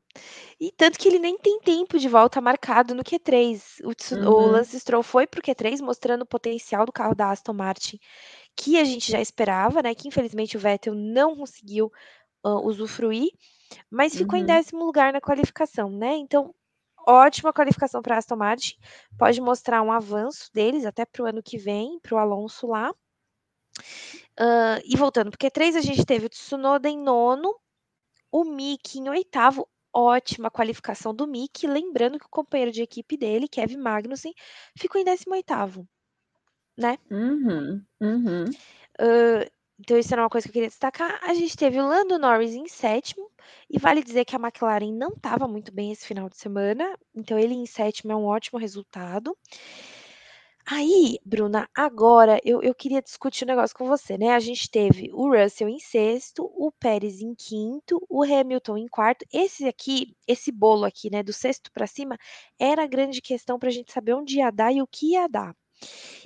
[0.59, 3.81] E tanto que ele nem tem tempo de volta marcado no Q3.
[3.85, 4.46] O, Tsu- o Uhum.
[4.53, 7.98] Lance Stroll foi pro Q3 mostrando o potencial do carro da Aston Martin,
[8.57, 9.94] que a gente já esperava, né?
[9.94, 11.92] Que infelizmente o Vettel não conseguiu
[12.42, 13.31] ah, usufruir,
[13.90, 14.46] mas ficou em Uhum.
[14.46, 16.16] décimo lugar na qualificação, né?
[16.16, 16.55] Então,
[17.07, 18.77] ótima qualificação para Aston Martin.
[19.18, 22.92] Pode mostrar um avanço deles até para o ano que vem, para o Alonso lá.
[24.38, 27.55] Ah, e voltando, porque três a gente teve o Tsunoda em nono,
[28.33, 29.68] o Mick em oitavo.
[29.96, 31.66] Ótima qualificação do Mick.
[31.68, 34.35] Lembrando que o companheiro de equipe dele, Kevin Magnussen,
[34.77, 35.88] ficou em 18,
[36.77, 36.98] né?
[37.11, 37.85] Uhum.
[38.00, 38.44] Uhum.
[39.00, 41.19] Uh, então, isso era uma coisa que eu queria destacar.
[41.23, 43.31] A gente teve o Lando Norris em sétimo,
[43.69, 47.39] e vale dizer que a McLaren não estava muito bem esse final de semana, então
[47.39, 49.37] ele em sétimo é um ótimo resultado.
[50.67, 54.31] Aí, Bruna, agora eu, eu queria discutir um negócio com você, né?
[54.31, 59.27] A gente teve o Russell em sexto, o Pérez em quinto, o Hamilton em quarto.
[59.31, 62.17] Esse aqui, esse bolo aqui, né, do sexto para cima,
[62.59, 65.29] era a grande questão para a gente saber onde ia dar e o que ia
[65.29, 65.55] dar.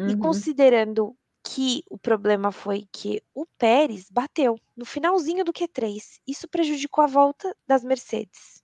[0.07, 0.17] E Uhum.
[0.17, 1.17] considerando
[1.49, 7.07] que o problema foi que o Pérez bateu no finalzinho do Q3, isso prejudicou a
[7.07, 8.63] volta das Mercedes.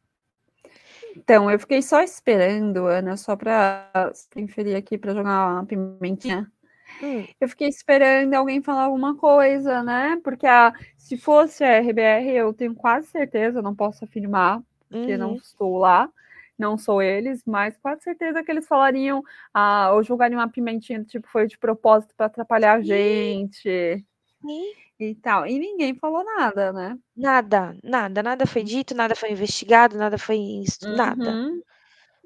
[1.16, 6.50] Então, eu fiquei só esperando, Ana, só para inferir aqui para jogar uma pimentinha.
[7.02, 10.20] Hum, Eu fiquei esperando alguém falar alguma coisa, né?
[10.22, 15.30] Porque a, se fosse a RBR, eu tenho quase certeza, não posso afirmar, porque não
[15.30, 15.36] uhum.
[15.36, 16.10] estou lá,
[16.58, 21.28] não sou eles, mas quase certeza que eles falariam, ah, ou jogariam uma pimentinha, tipo,
[21.28, 24.04] foi de propósito para atrapalhar a gente
[24.40, 24.74] Sim.
[24.98, 25.46] e tal.
[25.46, 26.98] E ninguém falou nada, né?
[27.16, 30.38] Nada, nada, nada foi dito, nada foi investigado, nada foi
[30.82, 31.62] nada, Uhum,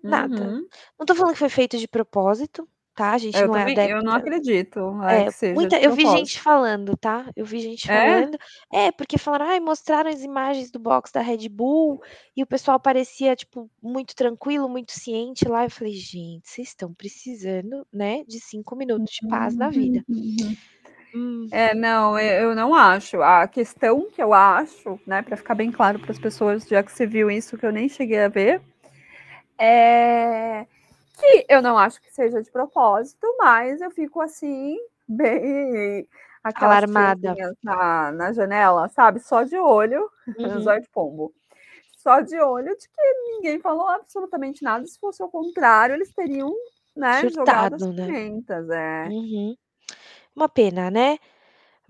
[0.02, 0.44] nada.
[0.44, 0.68] uhum.
[0.98, 3.16] Não tô falando que foi feito de propósito, tá?
[3.18, 6.28] Gente Eu não é também, eu não acredito é, É, seja muita, eu vi propósito.
[6.28, 7.30] gente falando, tá?
[7.36, 7.92] Eu vi gente É?
[7.92, 8.36] falando.
[8.72, 12.00] É, porque falaram, ai, mostraram as imagens do box da Red Bull
[12.36, 15.64] e o pessoal parecia, tipo, muito tranquilo, muito ciente lá.
[15.64, 20.04] Eu falei, gente, vocês estão precisando, né, de cinco minutos de paz na vida.
[20.08, 20.56] Uhum.
[21.14, 23.22] Hum, É, não, eu eu não acho.
[23.22, 26.92] A questão que eu acho, né, para ficar bem claro para as pessoas, já que
[26.92, 28.60] você viu isso que eu nem cheguei a ver,
[29.58, 30.66] é
[31.18, 34.76] que eu não acho que seja de propósito, mas eu fico assim,
[35.08, 36.08] bem
[36.54, 37.34] alarmada.
[37.62, 39.20] na, na janela, sabe?
[39.20, 40.60] Só de olho, Uhum.
[40.60, 41.32] zóio de pombo.
[41.96, 44.86] Só de olho de que ninguém falou absolutamente nada.
[44.86, 46.52] Se fosse o contrário, eles teriam,
[46.96, 48.06] né, jogado as Surtado, né?
[48.06, 49.08] pimentas, é.
[49.08, 49.56] Uhum.
[50.36, 51.18] Uma pena, né?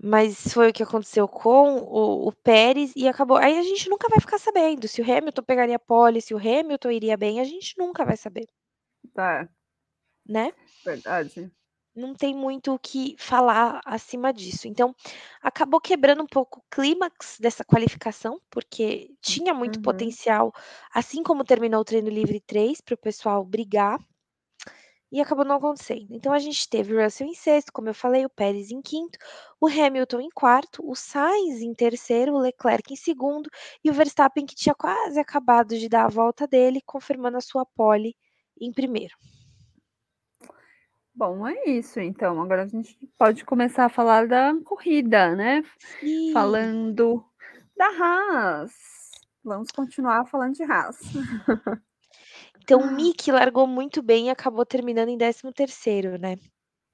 [0.01, 3.37] Mas foi o que aconteceu com o, o Pérez e acabou.
[3.37, 6.91] Aí a gente nunca vai ficar sabendo se o Hamilton pegaria pole, se o Hamilton
[6.91, 8.47] iria bem, a gente nunca vai saber,
[9.13, 9.49] Tá,
[10.25, 10.53] né?
[10.83, 11.51] verdade.
[11.95, 14.67] Não tem muito o que falar acima disso.
[14.67, 14.95] Então,
[15.41, 19.81] acabou quebrando um pouco o clímax dessa qualificação, porque tinha muito Uhum.
[19.81, 20.51] potencial,
[20.93, 23.99] assim como terminou o treino livre 3, para o pessoal brigar.
[25.11, 26.07] E acabou não acontecendo.
[26.11, 29.17] Então a gente teve o Russell em sexto, como eu falei, o Pérez em quinto,
[29.59, 33.49] o Hamilton em quarto, o Sainz em terceiro, o Leclerc em segundo
[33.83, 37.65] e o Verstappen que tinha quase acabado de dar a volta dele, confirmando a sua
[37.65, 38.15] pole
[38.59, 39.15] em primeiro.
[41.13, 42.41] Bom, é isso então.
[42.41, 45.63] Agora a gente pode começar a falar da corrida, né?
[45.99, 46.31] Sim.
[46.31, 47.25] Falando
[47.75, 48.73] da Haas.
[49.43, 50.97] Vamos continuar falando de Haas.
[52.61, 56.35] Então o Mick largou muito bem e acabou terminando em 13 terceiro, né?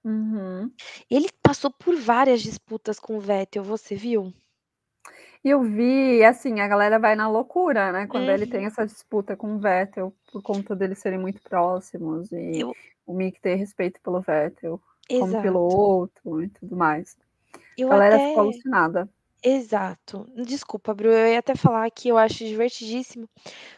[0.06, 0.72] Uhum.
[1.10, 4.34] Ele passou por várias disputas com o Vettel, você viu?
[5.46, 8.08] E eu vi, assim, a galera vai na loucura, né?
[8.08, 8.50] Quando ele Uhum.
[8.52, 13.14] tem essa disputa com o Vettel, por conta deles serem muito próximos e Eu, o
[13.14, 14.82] Mick ter respeito pelo Vettel
[15.20, 15.42] como exato.
[15.44, 17.16] piloto e tudo mais.
[17.56, 19.10] A Eu galera até ficou alucinada.
[19.44, 20.26] Exato.
[20.44, 23.30] Desculpa, Bru, eu ia até falar que eu acho divertidíssimo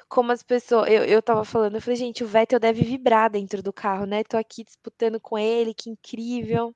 [0.09, 0.89] como as pessoas.
[0.89, 4.23] Eu, eu tava falando, eu falei, gente, o Vettel deve vibrar dentro do carro, né?
[4.23, 6.73] Tô aqui disputando com ele, que incrível.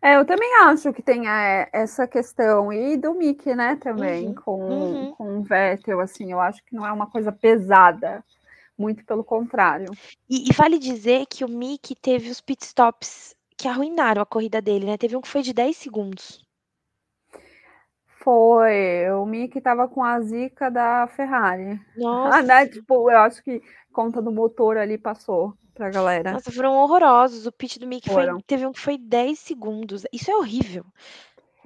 [0.00, 4.34] É, eu também acho que tem é, essa questão, e do Mickey, né, também, Uhum,
[4.34, 5.12] com, uhum.
[5.12, 8.24] com o Vettel, assim, eu acho que não é uma coisa pesada,
[8.76, 9.92] muito pelo contrário.
[10.28, 14.86] E e vale dizer que o Mick teve os pitstops que arruinaram a corrida dele,
[14.86, 16.44] né, teve um que foi de 10 segundos.
[18.24, 21.80] Foi, o Mick estava com a zica da Ferrari.
[21.96, 22.38] Nossa.
[22.38, 26.32] Ah, né, tipo, eu acho que conta do motor ali passou pra galera.
[26.32, 30.30] Nossa, foram horrorosos, o pit do Mick foi teve um que foi 10 segundos, isso
[30.30, 30.84] é horrível,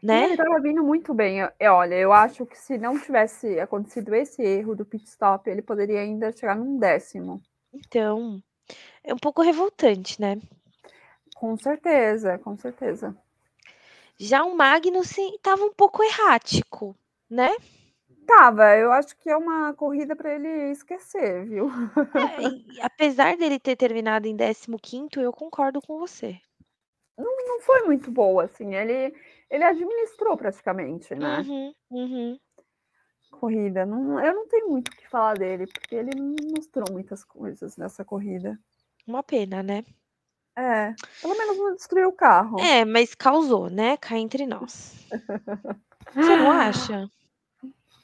[0.02, 0.24] né.
[0.24, 4.42] ele estava vindo muito bem, eh, olha, eu acho que se não tivesse acontecido esse
[4.42, 7.40] erro do pit stop, ele poderia ainda chegar num 10º.
[7.72, 8.42] Então,
[9.04, 10.40] é um pouco revoltante, né.
[11.34, 13.16] Com certeza, com certeza.
[14.18, 16.96] Já o Magnussen estava um pouco errático,
[17.28, 17.50] né.
[18.26, 21.68] Estava, eu acho que é uma corrida para ele esquecer, viu.
[21.68, 21.70] É,
[22.82, 26.36] apesar dele ter terminado em 15º, eu concordo com você.
[27.16, 29.14] Não não foi muito boa, assim, ele
[29.48, 31.38] ele administrou praticamente, né.
[31.38, 32.38] Uhum, uhum.
[33.30, 36.10] Corrida, não eu não tenho muito o que falar dele, porque ele
[36.52, 38.58] mostrou muitas coisas nessa corrida.
[39.06, 39.84] Uma pena, né.
[40.58, 42.58] É, pelo menos não destruiu o carro.
[42.58, 45.06] É, mas causou, né, cá entre nós.
[46.12, 47.08] Você não acha?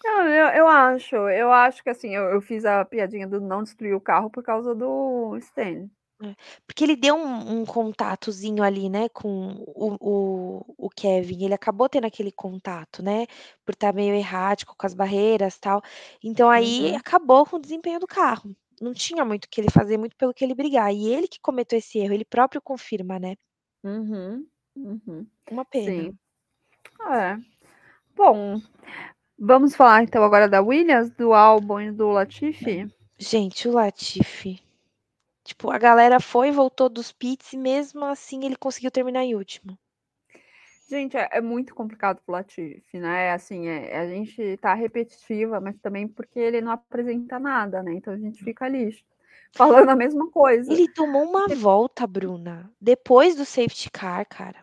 [0.04, 3.62] Não, eu eu acho, eu acho que, assim, eu eu fiz a piadinha do não
[3.62, 5.90] destruir o carro por causa do Sten.
[6.20, 6.34] É,
[6.66, 11.88] porque ele deu um um contatozinho ali, né, com o o o Kevin, ele acabou
[11.88, 13.26] tendo aquele contato, né,
[13.64, 15.80] por estar meio errático com as barreiras, tal,
[16.22, 16.94] então aí Uhum.
[16.94, 20.32] acabou com o desempenho do carro, não tinha muito o que ele fazer, muito pelo
[20.34, 23.34] que ele brigar, e ele que cometeu esse erro, ele próprio confirma, né.
[23.84, 25.28] Uhum, uhum.
[25.50, 26.02] Uma pena.
[26.02, 26.18] Sim.
[27.10, 27.36] É.
[28.16, 28.60] Bom,
[29.38, 32.86] vamos falar então agora da Williams, do Albon e do Latifi?
[33.18, 34.60] Gente, o Latifi,
[35.44, 39.34] tipo, a galera foi e voltou dos pits e mesmo assim ele conseguiu terminar em
[39.34, 39.78] último.
[40.88, 45.60] Gente, é é muito complicado para o Latifi, né, assim, eh, a gente tá repetitiva,
[45.60, 48.94] mas também porque ele não apresenta nada, né, então a gente fica ali,
[49.56, 50.70] falando a mesma coisa.
[50.70, 54.58] Ele tomou uma volta, Bruna, depois do safety car, cara.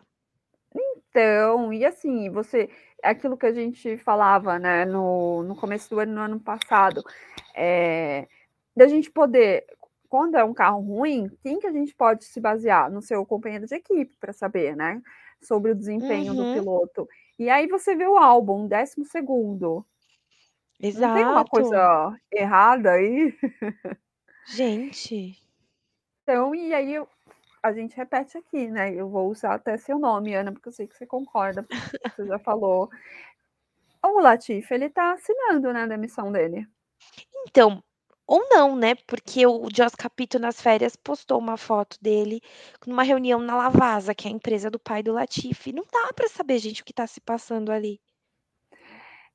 [1.10, 2.70] Então, e assim, você
[3.02, 7.02] aquilo que a gente falava, né, no no começo do ano, no ano passado,
[7.54, 8.28] eh,
[8.76, 9.64] da gente poder
[10.08, 12.90] quando é um carro ruim, quem que a gente pode se basear?
[12.90, 15.00] No seu companheiro de equipe para saber, né,
[15.42, 16.52] sobre o desempenho do Uhum.
[16.52, 17.08] piloto.
[17.38, 19.86] E aí você vê o Albon, 12º.
[20.92, 21.48] Não tem uma Exato.
[21.48, 23.34] coisa errada aí?
[24.44, 25.40] Gente.
[26.26, 26.94] Então, e aí
[27.62, 30.86] a gente repete aqui, né, eu vou usar até seu nome, Ana, porque eu sei
[30.86, 31.66] que você concorda,
[32.14, 32.90] você já falou.
[34.02, 36.66] O Latifi, ele tá assinando, né, a demissão dele.
[37.46, 37.82] Então,
[38.26, 42.40] ou não, né, porque o Joss Capito nas férias postou uma foto dele
[42.86, 46.28] numa reunião na Lavazza, que é a empresa do pai do Latifi, não dá para
[46.28, 48.00] saber gente o que tá se passando ali.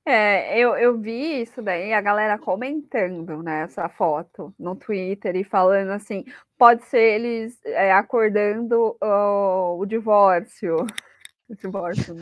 [0.08, 5.44] É, eu eu vi isso daí, a galera comentando, né, essa foto no Twitter e
[5.44, 6.24] falando assim,
[6.60, 10.76] pode ser eles, eh, acordando o o divórcio,
[11.50, 12.16] o divórcio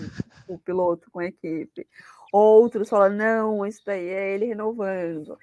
[0.48, 1.88] do piloto com a equipe.
[2.34, 5.38] Outros falando: "Não, isso daí é ele renovando".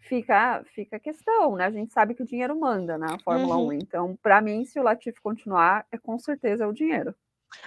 [0.00, 3.66] Fica fica a questão, né, a gente sabe que o dinheiro manda na Fórmula 1,
[3.66, 3.72] Uhum.
[3.72, 7.14] então para mim se o Latifi continuar, é com certeza é o dinheiro.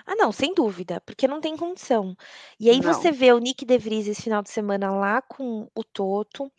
[0.05, 2.15] Ah não, sem dúvida, porque não tem condição.
[2.59, 3.13] E aí você Não.
[3.13, 6.51] vê o Nyck de Vries esse final de semana lá com o Toto,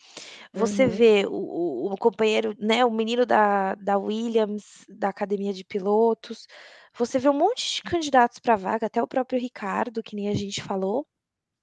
[0.52, 0.88] você Uhum.
[0.88, 6.46] vê o o o companheiro, né, o menino da da Williams, da academia de pilotos,
[6.94, 10.34] você vê um monte de candidatos pra vaga, até o próprio Ricardo, que nem a
[10.34, 11.06] gente falou,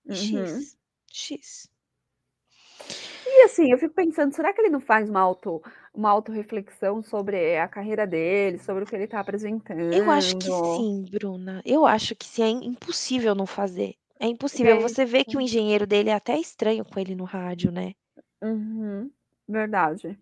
[0.06, 0.67] Uhum.
[0.67, 0.78] X,
[1.12, 1.70] X.
[3.26, 5.62] E assim, eu fico pensando, será que ele não faz uma auto
[5.98, 9.20] uma autorreflexão sobre a carreira dele, sobre o que ele tá
[9.92, 10.54] Eu acho que apresentando?
[10.54, 14.80] sim, Bruna, eu acho que sim, é impossível não fazer, é impossível.
[14.80, 17.94] aí Você vê que o engenheiro dele é até estranho com ele no rádio, né.
[18.42, 19.12] Uhum,
[19.48, 20.18] verdade.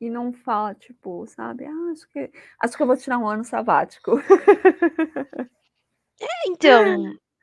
[0.00, 2.30] E não fala, tipo, sabe: "Ah, acho que
[2.62, 4.12] acho que eu vou tirar um ano sabático".
[6.20, 7.16] É, então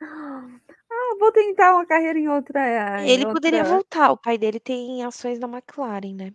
[0.90, 4.58] "Ah, vou tentar uma carreira em outra em Ele poderia outra" voltar, o pai dele
[4.58, 6.34] tem ações na McLaren, né.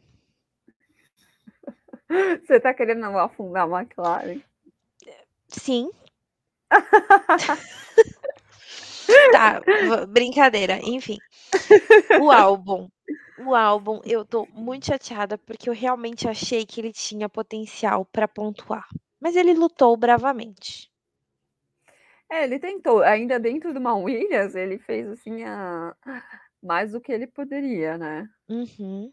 [2.45, 4.41] Você tá querendo afundar a McLaren?
[5.47, 5.89] Sim.
[9.31, 9.59] Tá,
[10.07, 11.17] brincadeira, enfim.
[12.21, 12.87] O Albon
[13.39, 18.27] o Albon, eu tô muito chateada, porque eu realmente achei que ele tinha potencial pra
[18.27, 18.87] pontuar,
[19.19, 20.91] mas ele lutou bravamente.
[22.29, 25.95] É, ele tentou, ainda dentro de uma Williams, ele fez, assim, a
[26.61, 28.27] mais do que ele poderia, né.
[28.47, 29.11] Uhum.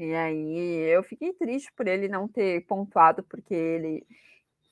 [0.00, 0.56] E aí
[0.94, 4.06] eu fiquei triste por ele não ter pontuado, porque ele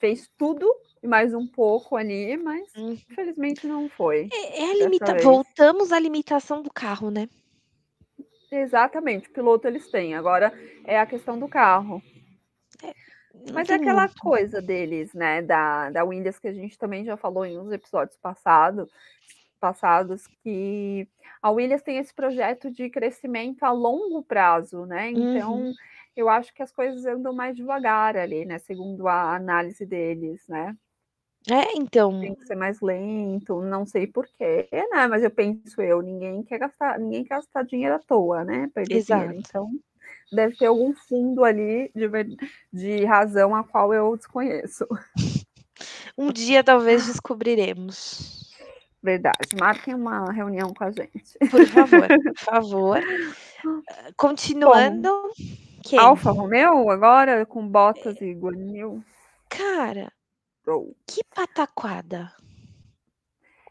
[0.01, 0.67] fez tudo
[1.03, 2.95] e mais um pouco ali, mas Uhum.
[3.11, 5.25] infelizmente não foi, É é a limita vez.
[5.25, 7.29] voltamos à limitação do carro, né.
[8.51, 10.15] Exatamente, piloto eles têm.
[10.15, 10.53] Agora
[10.85, 12.03] é a questão do carro.
[12.83, 12.95] É,
[13.53, 14.15] Mas é aquela muito.
[14.19, 15.43] coisa deles, né?
[15.43, 18.91] Da, da Williams que a gente também já falou em uns episódios passados,
[19.59, 21.09] passados, que
[21.43, 25.11] a Williams tem esse projeto de crescimento a longo prazo, né?
[25.11, 25.73] Então, uhum.
[26.17, 28.59] eu acho que as coisas andam mais devagar ali, né?
[28.59, 30.77] Segundo a análise deles, né?
[31.51, 32.21] É, então.
[32.21, 35.07] Tem que ser mais lento, não sei porquê, né?
[35.07, 38.71] Mas eu penso eu, ninguém quer gastar, ninguém quer gastar dinheiro à toa, né?
[38.75, 39.23] Perder Exato.
[39.23, 39.45] dinheiro.
[39.47, 39.71] Então,
[40.33, 42.09] deve ter algum fundo ali de,
[42.73, 44.87] de razão a qual eu desconheço.
[46.17, 48.38] Um dia talvez descobriremos.
[49.03, 49.57] Verdade.
[49.59, 51.39] Marquem uma reunião com a gente.
[51.51, 53.01] Por favor, por favor.
[54.17, 55.09] Continuando.
[55.09, 55.31] Bom,
[55.83, 55.99] quem?
[55.99, 59.03] Alfa Romeo agora com Bottas e Guanil.
[59.49, 60.13] Cara,
[61.07, 62.33] que pataquada.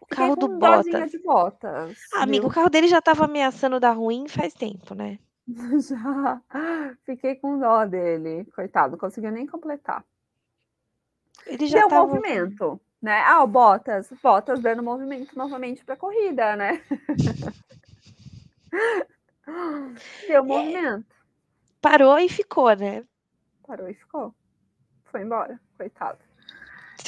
[0.01, 1.11] O carro do Bottas.
[1.11, 5.19] De Bottas ah, amigo, o carro dele já estava ameaçando dar ruim faz tempo, né?
[5.79, 6.41] Já.
[7.05, 8.45] Fiquei com dó dele.
[8.53, 10.03] Coitado, não conseguiu nem completar.
[11.45, 12.07] Ele já Deu tava...
[12.07, 13.23] movimento, né?
[13.25, 14.09] Ah, o Bottas.
[14.21, 16.81] Bottas dando movimento novamente para a corrida, né?
[20.27, 20.45] Deu é.
[20.45, 21.11] movimento.
[21.11, 21.17] É...
[21.81, 23.05] Parou e ficou, né?
[23.65, 24.35] Parou e ficou.
[25.05, 26.19] Foi embora, coitado.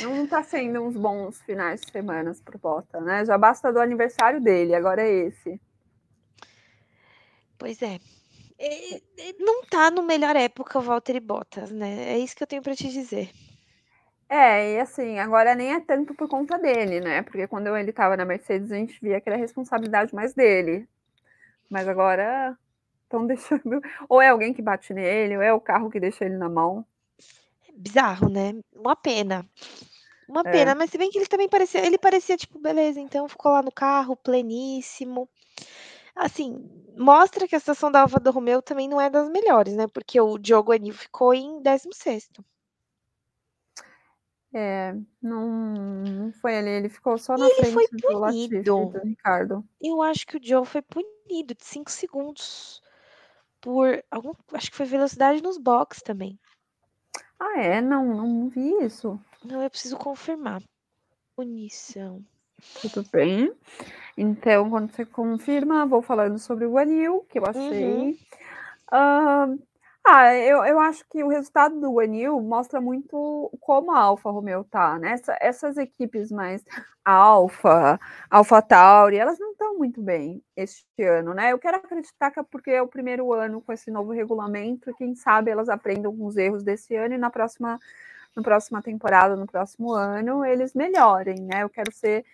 [0.01, 3.25] Não está sendo uns bons finais de semana pro Bota, né?
[3.25, 5.59] Já basta do aniversário dele, agora é esse.
[7.57, 7.99] Pois é.
[8.57, 9.01] é
[9.39, 12.13] não está no melhor época o Walter Bottas, né?
[12.13, 13.29] É isso que eu tenho para te dizer.
[14.29, 17.23] É, e assim, agora nem é tanto por conta dele, né?
[17.23, 20.87] Porque quando ele estava na Mercedes, a gente via que era responsabilidade mais dele.
[21.69, 22.57] Mas agora
[23.03, 23.81] estão deixando.
[24.09, 26.85] Ou é alguém que bate nele, ou é o carro que deixa ele na mão.
[27.67, 28.53] É bizarro, né?
[28.75, 29.47] Uma pena.
[30.27, 30.51] Uma É.
[30.51, 33.61] pena, mas se bem que ele também parecia ele parecia, tipo, beleza, então ficou lá
[33.63, 35.29] no carro, pleníssimo.
[36.15, 36.63] Assim,
[36.97, 40.37] mostra que a situação da Alfa Romeo também não é das melhores, né, porque o
[40.37, 42.43] Diogo Anil ficou em 16º.
[44.51, 45.47] É, não
[46.03, 49.63] não foi ali, ele ficou só na E ele foi frente do Latifi do Ricardo.
[49.79, 52.81] Eu acho que o Joe foi punido de 5 segundos
[53.61, 56.39] por algum acho que foi velocidade nos box também.
[57.39, 57.81] Ah, é?
[57.81, 59.19] Não, não vi isso.
[59.43, 60.61] Não, eu preciso confirmar.
[61.35, 62.23] Punição.
[62.81, 63.53] Tudo bem.
[64.17, 67.93] Então, quando você confirma, vou falando sobre o Anil, que eu achei.
[67.93, 68.17] Uhum.
[68.91, 69.59] Uh,
[70.11, 74.63] ah, eu, eu acho que o resultado do Anil mostra muito como a Alfa Romeo
[74.63, 75.11] tá, né?
[75.11, 76.63] Essa, essas equipes mais
[77.05, 81.51] Alfa, Alfa Tauri, elas não estão muito bem este ano, né?
[81.51, 84.93] Eu quero acreditar que é porque é o primeiro ano com esse novo regulamento, e
[84.95, 87.79] quem sabe elas aprendam com os erros desse ano e na próxima,
[88.35, 91.63] na próxima temporada, no próximo ano, eles melhorem, né?
[91.63, 92.25] Eu quero ser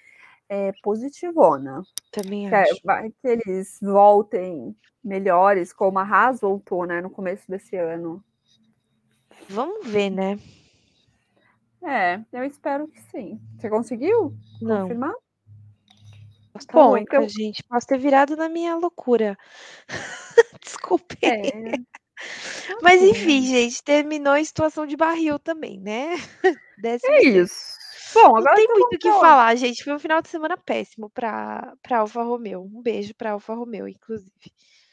[0.49, 1.83] é, positivona.
[2.11, 2.81] Também que, acho.
[2.83, 8.23] Vai que eles voltem melhores, como a Haas voltou, né, no começo desse ano.
[9.49, 10.39] Vamos ver, né?
[11.83, 13.39] É, eu espero que sim.
[13.57, 14.81] Você conseguiu Não.
[14.83, 15.13] confirmar?
[16.51, 17.29] Posso Bom, louca, então...
[17.29, 17.63] gente.
[17.63, 19.37] Posso ter virado na minha loucura.
[20.63, 21.17] Desculpe.
[21.21, 21.73] É.
[22.81, 26.15] Mas enfim, gente, terminou em situação de barril também, né?
[26.81, 27.77] Décimo é isso.
[28.15, 29.83] Bom, agora não tem muito o que falar, gente.
[29.83, 32.61] Foi um final de semana péssimo para Alfa Romeo.
[32.61, 34.31] Um beijo para Alfa Romeo, inclusive.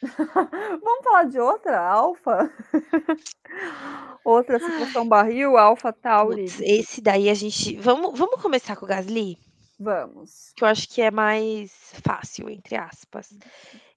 [0.82, 2.52] Vamos falar de outra Alfa?
[4.24, 6.42] outra situação barril, Alfa Tauri.
[6.42, 7.76] Putz, esse daí a gente.
[7.76, 9.38] Vamos, vamos começar com o Gasly?
[9.78, 10.52] Vamos.
[10.56, 11.72] Que eu acho que é mais
[12.04, 13.28] fácil, entre aspas.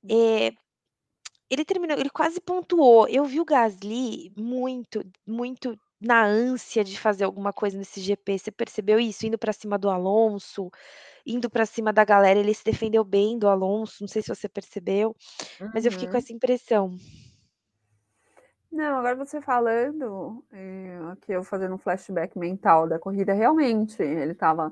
[0.09, 0.51] É,
[1.49, 3.07] ele terminou, ele quase pontuou.
[3.07, 8.37] Eu vi o Gasly muito, muito na ânsia de fazer alguma coisa nesse GP.
[8.39, 9.25] Você percebeu isso?
[9.25, 10.69] Indo para cima do Alonso,
[11.25, 14.49] indo para cima da galera, ele se defendeu bem do Alonso, não sei se você
[14.49, 15.15] percebeu,
[15.73, 16.19] mas eu fiquei com Uhum.
[16.19, 16.97] essa impressão.
[18.75, 24.33] Não, agora você falando, eh, aqui eu fazendo um flashback mental da corrida, realmente, ele
[24.33, 24.69] estava.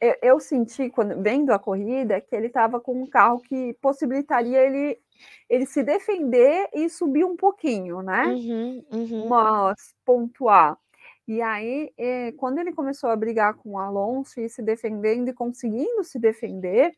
[0.00, 4.60] Eu, eu senti, quando vendo a corrida, que ele estava com um carro que possibilitaria
[4.60, 5.00] ele,
[5.48, 8.26] ele se defender e subir um pouquinho, né?
[8.28, 9.28] Uhum, uhum.
[9.28, 10.78] Mas pontuar.
[11.26, 15.32] E aí, eh, quando ele começou a brigar com o Alonso e se defendendo e
[15.32, 16.94] conseguindo se defender,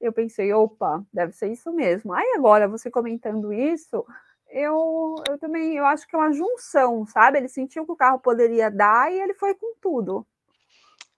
[0.00, 2.14] eu pensei, opa, deve ser isso mesmo.
[2.14, 4.06] Aí agora, você comentando isso,
[4.52, 7.38] eu, eu também eu acho que é uma junção, sabe?
[7.38, 10.26] Ele sentiu que o carro poderia dar e ele foi com tudo.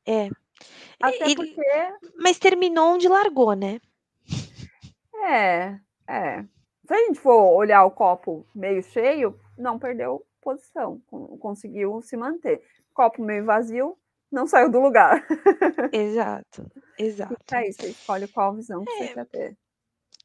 [0.06, 0.30] É.
[1.02, 1.62] Até ele, porque.
[2.16, 3.80] Mas terminou onde largou, né?
[5.26, 5.78] É,
[6.08, 6.44] é.
[6.86, 11.00] Se a gente for olhar o copo meio cheio, não perdeu posição,
[11.40, 12.62] conseguiu se manter.
[12.92, 13.96] Copo meio vazio,
[14.30, 15.26] não saiu do lugar.
[15.92, 17.36] Exato, exato.
[17.50, 19.06] E aí, você escolhe qual visão que é.
[19.06, 19.56] você quer ter.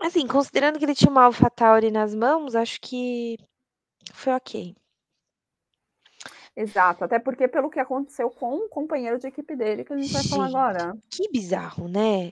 [0.01, 3.37] Assim, considerando que ele tinha uma AlphaTauri nas mãos, acho que
[4.13, 4.75] foi ok.
[6.55, 10.11] Exato, até porque pelo que aconteceu com o companheiro de equipe dele, que a gente
[10.11, 10.97] vai falar Gente, agora.
[11.09, 12.31] que bizarro, né.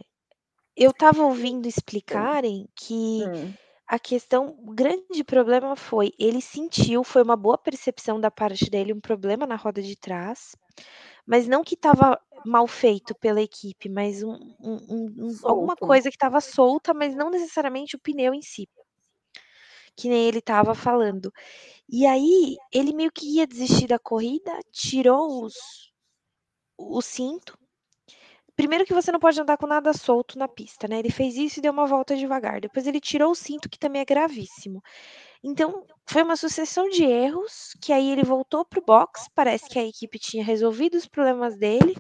[0.76, 3.54] Eu estava ouvindo explicarem que Hum.
[3.88, 8.94] a questão o grande problema foi, ele sentiu, foi uma boa percepção da parte dele,
[8.94, 10.56] um problema na roda de trás,
[11.28, 16.10] mas não que estava mal feito pela equipe, mas um um um um alguma coisa
[16.10, 18.68] que estava solta, mas não necessariamente o pneu em si.
[19.98, 21.34] Que nem ele estava falando.
[21.90, 25.56] E aí, ele meio que ia desistir da corrida, tirou os
[26.78, 27.58] o cinto.
[28.58, 31.60] Primeiro que você não pode andar com nada solto na pista, né, ele fez isso
[31.60, 34.82] e deu uma volta devagar, depois ele tirou o cinto, que também é gravíssimo.
[35.44, 39.78] Então, foi uma sucessão de erros, que aí ele voltou para o box, parece que
[39.80, 41.96] a equipe tinha resolvido os problemas dele,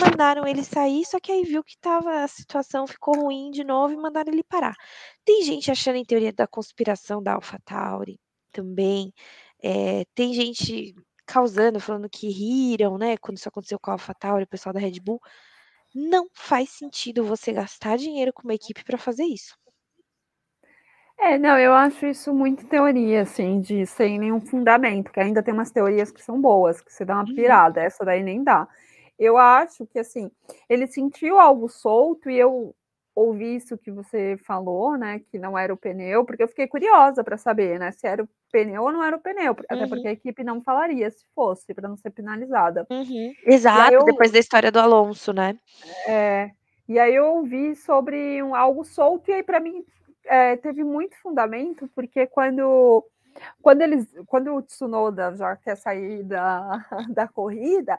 [0.00, 3.94] mandaram ele sair, só que aí viu que estava a situação ficou ruim de novo
[3.94, 4.74] e mandaram ele parar.
[5.24, 8.20] Tem gente achando em teoria da conspiração da AlphaTauri,
[8.52, 9.12] também,
[9.62, 10.94] eh, tem gente
[11.26, 15.00] causando, falando que riram, né, quando isso aconteceu com a AlphaTauri, o pessoal da Red
[15.00, 15.20] Bull.
[15.94, 19.54] Não faz sentido você gastar dinheiro com uma equipe para fazer isso.
[21.18, 25.52] É, não, eu acho isso muito teoria, assim, de sem nenhum fundamento, que ainda tem
[25.52, 27.34] umas teorias que são boas, que você dá uma Uhum.
[27.34, 28.66] pirada, essa daí nem dá.
[29.18, 30.30] Eu acho que, assim,
[30.68, 32.74] ele sentiu algo solto e eu
[33.20, 37.22] ouvi isso que você falou, né, que não era o pneu, porque eu fiquei curiosa
[37.22, 40.10] para saber, né, se era o pneu ou não era o pneu, até porque Uhum.
[40.10, 42.86] a equipe não falaria se fosse, para não ser penalizada.
[42.90, 43.32] Uhum.
[43.44, 45.56] Exato, eu depois da história do Alonso, né.
[46.06, 46.50] É,
[46.88, 49.84] e aí eu ouvi sobre um algo solto e aí para mim,
[50.26, 53.04] eh, teve muito fundamento, porque quando
[53.62, 57.98] quando eles quando o Tsunoda já quer sair da da corrida,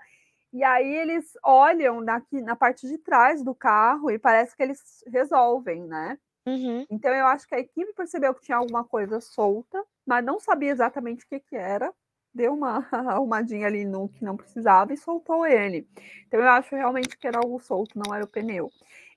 [0.53, 4.79] e aí eles olham daqui na parte de trás do carro e parece que eles
[5.07, 6.17] resolvem, né.
[6.45, 6.87] Uhum.
[6.89, 10.71] Então eu acho que a equipe percebeu que tinha alguma coisa solta, mas não sabia
[10.71, 11.93] exatamente o que que era,
[12.33, 15.87] deu uma arrumadinha ali no que não precisava e soltou ele.
[16.27, 18.73] Então eu acho realmente que era algo solto, não era o pneu.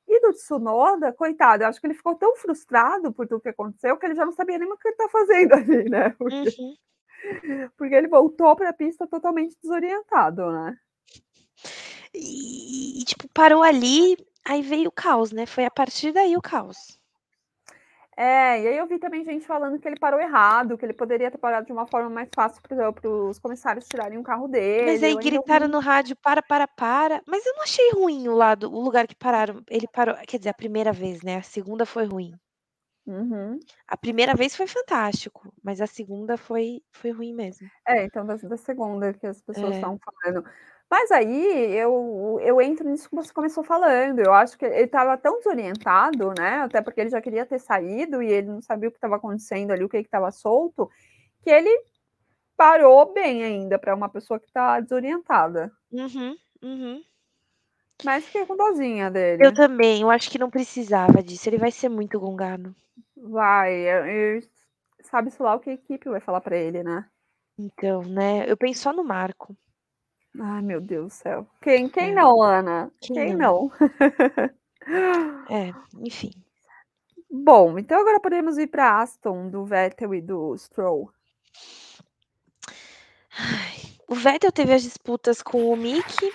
[0.06, 3.96] E do Tsunoda, coitado, eu acho que ele ficou tão frustrado por tudo que aconteceu,
[3.98, 6.76] que ele já não sabia nem o que ele tá fazendo ali, né, porque Uhum.
[7.76, 10.76] porque ele voltou para a pista totalmente desorientado, né.
[12.16, 16.40] E e tipo, parou ali, aí veio o caos, né, foi a partir daí o
[16.42, 16.96] caos.
[18.16, 21.30] É, e aí eu vi também gente falando que ele parou errado, que ele poderia
[21.30, 24.46] ter parado de uma forma mais fácil para os comissários tirarem o carro
[24.80, 27.90] Mas dele, aí eu ainda gritaram no rádio: "Para, para, para", mas eu não achei
[27.92, 31.36] ruim o lado o lugar que pararam, ele parou quer dizer, a primeira vez, né,
[31.36, 32.34] a segunda foi ruim.
[33.06, 33.66] Uhum.
[33.88, 37.70] A primeira vez foi fantástico, mas a segunda foi foi ruim mesmo.
[37.86, 39.76] É, então da da segunda que as pessoas É.
[39.76, 40.44] estavam falando.
[40.94, 45.18] Mas aí eu eu entro nisso que você começou falando, eu acho que ele estava
[45.18, 48.92] tão desorientado, né, até porque ele já queria ter saído e ele não sabia o
[48.92, 50.88] que estava acontecendo ali, o que estava solto,
[51.42, 51.68] que ele
[52.56, 55.72] parou bem ainda para uma pessoa que está desorientada.
[55.90, 57.02] Uhum, uhum.
[58.04, 59.52] Mas fiquei com dozinha Eu dele.
[59.52, 62.72] também, eu acho que não precisava disso, ele vai ser muito gongado.
[63.16, 63.84] Vai,
[65.00, 67.04] sabe-se lá o que a equipe vai falar para ele, né.
[67.58, 69.56] Então, né, eu penso só no Marco.
[70.40, 71.46] Ai meu Deus do céu.
[71.60, 72.14] Quem quem É.
[72.14, 72.90] não, Ana?
[73.00, 73.36] Quem Quem não?
[73.36, 73.70] não?
[75.48, 76.30] É, enfim.
[77.30, 81.10] Bom, então agora podemos ir pra Aston, do Vettel e do Stroll.
[83.36, 83.76] Ai,
[84.08, 86.32] o Vettel teve as disputas com o Mick.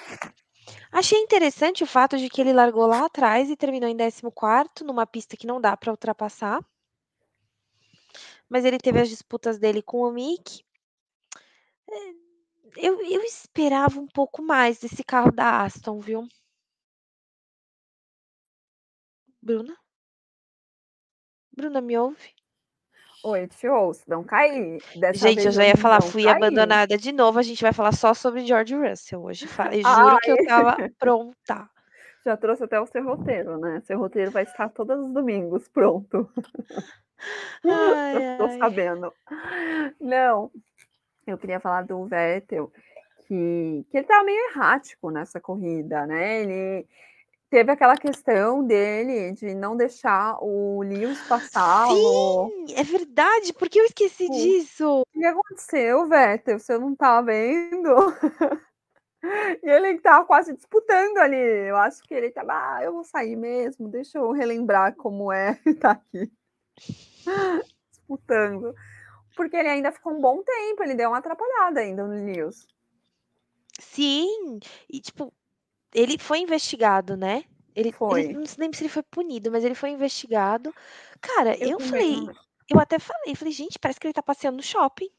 [0.92, 5.06] Achei interessante o fato de que ele largou lá atrás e terminou em 14º, numa
[5.08, 6.60] pista que não dá para ultrapassar.
[8.50, 10.64] Mas ele teve as disputas dele com o Mick.
[11.88, 12.14] Eh,
[12.78, 16.28] eu eu esperava um pouco mais desse carro da Aston, viu.
[19.44, 19.80] Bruna?
[21.56, 22.34] Bruna, me ouve?
[23.24, 26.30] Oi, te ouço, não caí, dessa Gente, eu já ia falar: "Fui caí.
[26.30, 30.30] abandonada de novo", a gente vai falar só sobre George Russell hoje, falei juro que
[30.32, 30.38] eu Ai.
[30.38, 31.70] estava pronta.
[32.26, 36.30] Já trouxe até o seu roteiro, né, seu roteiro vai estar todos os domingos pronto.
[37.68, 37.68] Ai,
[38.14, 38.60] Eu tô ai.
[38.62, 39.14] sabendo.
[40.00, 40.52] Não,
[41.32, 42.72] eu queria falar do Vettel,
[43.28, 46.88] que que ele estava meio errático nessa corrida, né, ele
[47.50, 53.70] teve aquela questão dele de não deixar o Lewis passar o Sim, é verdade, por
[53.70, 55.02] que eu esqueci O disso?
[55.14, 57.90] que aconteceu, Vettel, você não tá vendo?
[59.62, 63.36] E ele estava quase disputando ali, eu acho que ele estava: "Ah, eu vou sair
[63.36, 66.32] mesmo, deixa eu relembrar como é estar aqui".
[67.92, 68.74] Disputando.
[69.40, 72.68] Porque ele ainda ficou um bom tempo, ele deu uma atrapalhada ainda no Lewis.
[73.80, 74.60] Sim,
[74.90, 75.34] e tipo,
[75.94, 78.28] ele foi investigado, né, Ele, ele Foi.
[78.34, 80.74] não lembro se ele foi punido, mas ele foi investigado.
[81.22, 82.34] Cara, Eu eu falei, não
[82.70, 85.10] eu até falei, falei, gente, parece que ele tá passeando no shopping.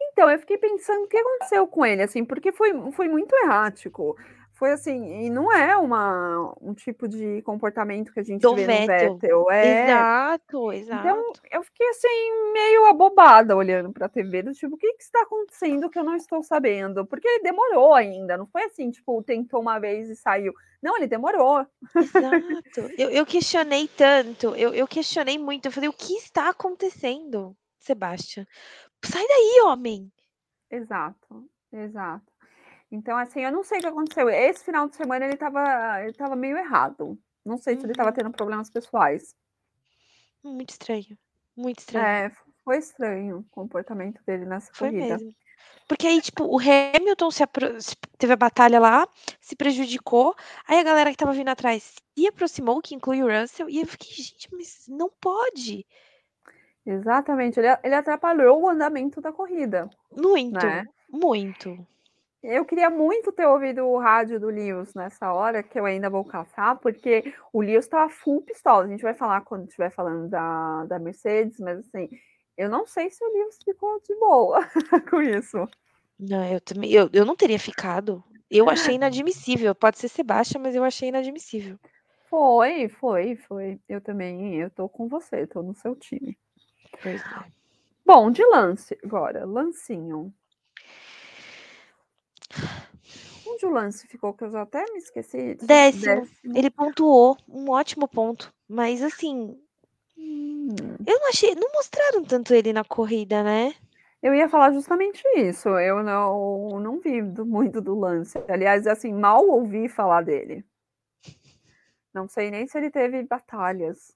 [0.00, 4.16] Então, eu fiquei pensando o que aconteceu com ele, assim, porque foi, foi muito errático.
[4.58, 8.66] Foi assim, e não é uma, um tipo de comportamento que a gente Do vê
[8.66, 9.12] Vettel.
[9.12, 9.50] no Vettel.
[9.52, 11.40] É, Exato, Então, exato.
[11.52, 15.22] eu fiquei assim, meio abobada olhando para a TV, do tipo, o que, que está
[15.22, 17.06] acontecendo que eu não estou sabendo?
[17.06, 20.52] Porque ele demorou ainda, não foi assim, tipo, tentou uma vez e saiu.
[20.82, 21.64] Não, ele demorou.
[21.94, 22.80] Exato.
[22.98, 25.66] Eu, eu questionei tanto, eu, eu questionei muito.
[25.66, 28.44] Eu falei, o que está acontecendo, Sebastião?
[29.04, 30.10] Sai daí, homem!
[30.68, 32.27] Exato, exato.
[32.90, 34.28] Então, assim, eu não sei o que aconteceu.
[34.30, 37.18] Esse final de semana ele estava ele tava meio errado.
[37.44, 38.14] Não sei se ele estava Uhum.
[38.16, 39.34] tendo problemas pessoais.
[40.42, 41.18] Muito estranho.
[41.56, 42.06] Muito estranho.
[42.06, 42.32] É,
[42.64, 45.14] foi estranho o comportamento dele nessa Foi corrida.
[45.18, 45.34] mesmo.
[45.86, 49.08] Porque aí, tipo, o Hamilton se apro- se- teve a batalha lá,
[49.40, 50.34] se prejudicou.
[50.66, 53.68] Aí a galera que tava vindo atrás se aproximou, que inclui o Russell.
[53.68, 55.86] E eu fiquei, gente, mas não pode.
[56.86, 59.90] Exatamente, ele, ele atrapalhou o andamento da corrida.
[60.10, 60.86] Muito, Né?
[61.10, 61.86] muito.
[62.42, 66.24] Eu queria muito ter ouvido o rádio do Lewis nessa hora, que eu ainda vou
[66.24, 68.84] caçar, porque o Lewis estava full pistola.
[68.84, 72.08] A gente vai falar quando estiver falando da, da Mercedes, mas assim,
[72.56, 74.60] eu não sei se o Lewis ficou de boa
[75.10, 75.68] com isso.
[76.18, 76.92] Não, eu também.
[76.92, 78.22] Eu, eu não teria ficado.
[78.50, 79.74] Eu achei inadmissível.
[79.74, 81.78] Pode ser Sebastião, mas eu achei inadmissível.
[82.28, 83.80] Foi, foi, foi.
[83.88, 86.36] Eu também, eu tô com você, tô no seu time.
[87.02, 87.44] Pois é.
[88.04, 90.32] Bom, de lance agora, lancinho.
[93.46, 95.54] Onde o lance ficou, que eu já até me esqueci?
[95.62, 96.28] Décimo.
[96.54, 97.36] Ele pontuou.
[97.48, 98.52] Um ótimo ponto.
[98.68, 99.58] Mas assim.
[100.16, 100.68] Hum.
[101.06, 101.54] Eu não achei.
[101.54, 103.74] Não mostraram tanto ele na corrida, né?
[104.22, 105.68] Eu ia falar justamente isso.
[105.68, 108.36] Eu não, não vi muito do lance.
[108.48, 110.64] Aliás, assim, mal ouvi falar dele.
[112.12, 114.12] Não sei nem se ele teve batalhas.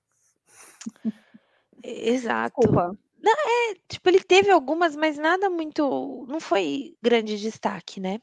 [1.82, 2.60] Exato.
[2.60, 2.98] Desculpa.
[3.88, 6.26] Tipo, ele teve algumas, mas nada muito.
[6.28, 8.20] Não foi grande destaque, né?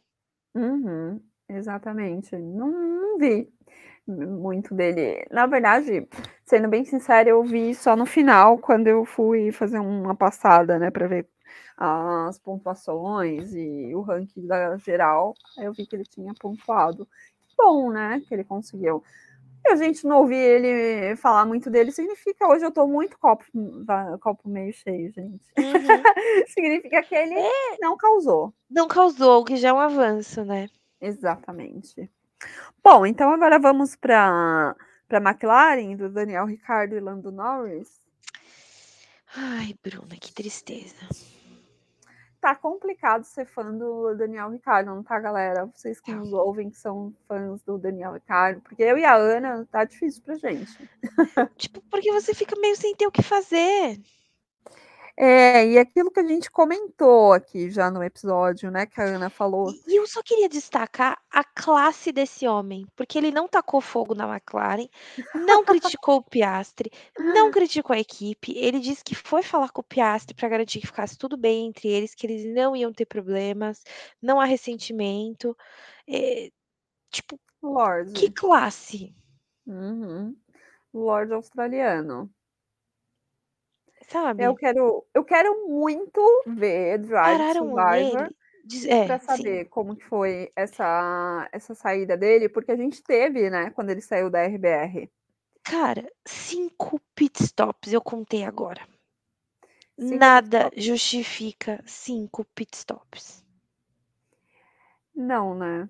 [0.56, 2.36] Uhum, exatamente.
[2.36, 3.48] Não, não vi
[4.08, 5.26] muito dele.
[5.32, 6.08] Na verdade,
[6.46, 10.90] sendo bem sincera, eu vi só no final, quando eu fui fazer uma passada, né,
[10.90, 11.28] para ver
[11.78, 15.34] as pontuações e o ranking da geral.
[15.58, 17.06] Eu vi que ele tinha pontuado.
[17.48, 19.04] Que bom, né, que ele conseguiu.
[19.66, 23.44] E a gente não ouvir ele falar muito dele significa hoje eu tô muito copo,
[24.22, 25.46] copo meio cheio, gente.
[25.58, 26.04] Uhum.
[26.48, 27.36] significa que ele
[27.80, 28.54] não causou.
[28.70, 30.70] Não causou, o que já é um avanço, né?
[31.02, 32.10] Exatamente.
[32.84, 34.76] Bom, então agora vamos para
[35.08, 38.00] para McLaren, do Daniel Ricciardo e Lando Norris.
[39.36, 41.08] Ai, Bruna, que tristeza.
[42.42, 45.66] Tá complicado ser fã do Daniel Ricciardo, não tá, galera?
[45.66, 49.68] Vocês que nos ouvem, que são fãs do Daniel Ricciardo, porque eu e a Ana
[49.70, 50.90] tá difícil pra gente.
[51.58, 54.00] Tipo, porque você fica meio sem ter o que fazer.
[55.22, 59.30] É, e aquilo que a gente comentou aqui já no episódio, né, que a Ana
[59.30, 59.70] falou.
[59.86, 64.34] E eu só queria destacar a classe desse homem, porque ele não tacou fogo na
[64.34, 64.88] McLaren,
[65.36, 66.90] não criticou o Piastri,
[67.20, 68.54] não criticou a equipe.
[68.58, 71.90] Ele disse que foi falar com o Piastri para garantir que ficasse tudo bem entre
[71.90, 73.84] eles, que eles não iam ter problemas,
[74.22, 75.54] não há ressentimento.
[76.08, 76.50] É,
[77.12, 78.14] tipo, Lorde.
[78.14, 79.14] que classe,
[79.68, 80.36] Uhum.
[80.94, 82.30] Lorde australiano.
[84.10, 84.44] Sabe?
[84.44, 88.30] Eu quero, eu quero muito ver Drive Pararam Survivor.
[88.88, 89.26] É, para sim.
[89.26, 94.02] saber como que foi essa, essa saída dele, porque a gente teve, né, quando ele
[94.02, 95.10] saiu da RBR.
[95.64, 98.88] Cara, cinco pit stops eu contei agora.
[100.00, 103.44] Cinco Nada pit justifica cinco pit stops.
[105.16, 105.90] Não, né?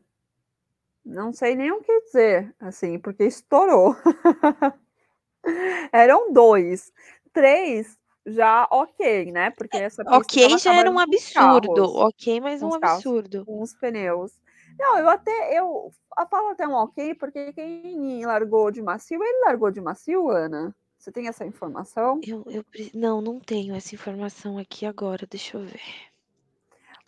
[1.03, 3.95] Não sei nem o que dizer, assim, porque estourou.
[5.91, 6.93] Eram dois.
[7.33, 9.49] Três já ok, né?
[9.51, 11.73] Porque essa pista Ok, tava já era um absurdo.
[11.73, 12.97] carros, Ok, mas um os carros.
[12.97, 13.45] absurdo.
[13.45, 14.31] com os pneus.
[14.77, 19.45] Não, eu até eu, eu falo até um ok, porque quem largou de macio, ele
[19.45, 20.73] largou de macio, Ana.
[20.97, 22.19] Você tem essa informação?
[22.25, 25.25] Eu, eu, não, não tenho essa informação aqui agora.
[25.29, 25.81] Deixa eu ver.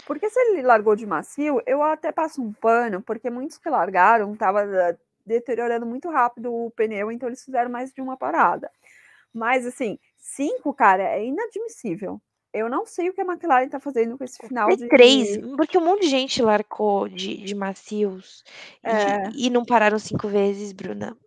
[0.06, 4.34] Porque se ele largou de macio, eu até passo um pano, porque muitos que largaram
[4.34, 4.62] estavam
[5.26, 8.72] deteriorando muito rápido o pneu, então eles fizeram mais de uma parada.
[9.34, 12.22] Mas assim, cinco, cara, é inadmissível.
[12.54, 14.88] Eu não sei o que a McLaren tá fazendo com esse final de.
[14.88, 18.44] três, porque um monte de gente largou de, de macios
[18.84, 19.30] e, É.
[19.34, 21.18] e não pararam cinco vezes, Bruna.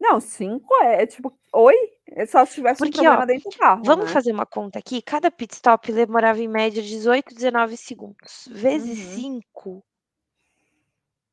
[0.00, 1.74] Não, cinco é tipo, oi?
[2.08, 3.82] É só se tivesse Porque, um problema ó, dentro do carro.
[3.84, 4.12] Vamos né?
[4.12, 5.00] fazer uma conta aqui?
[5.00, 8.48] Cada pit stop demorava em média 18, 19 segundos.
[8.50, 9.40] Vezes Uhum.
[9.40, 9.84] 5.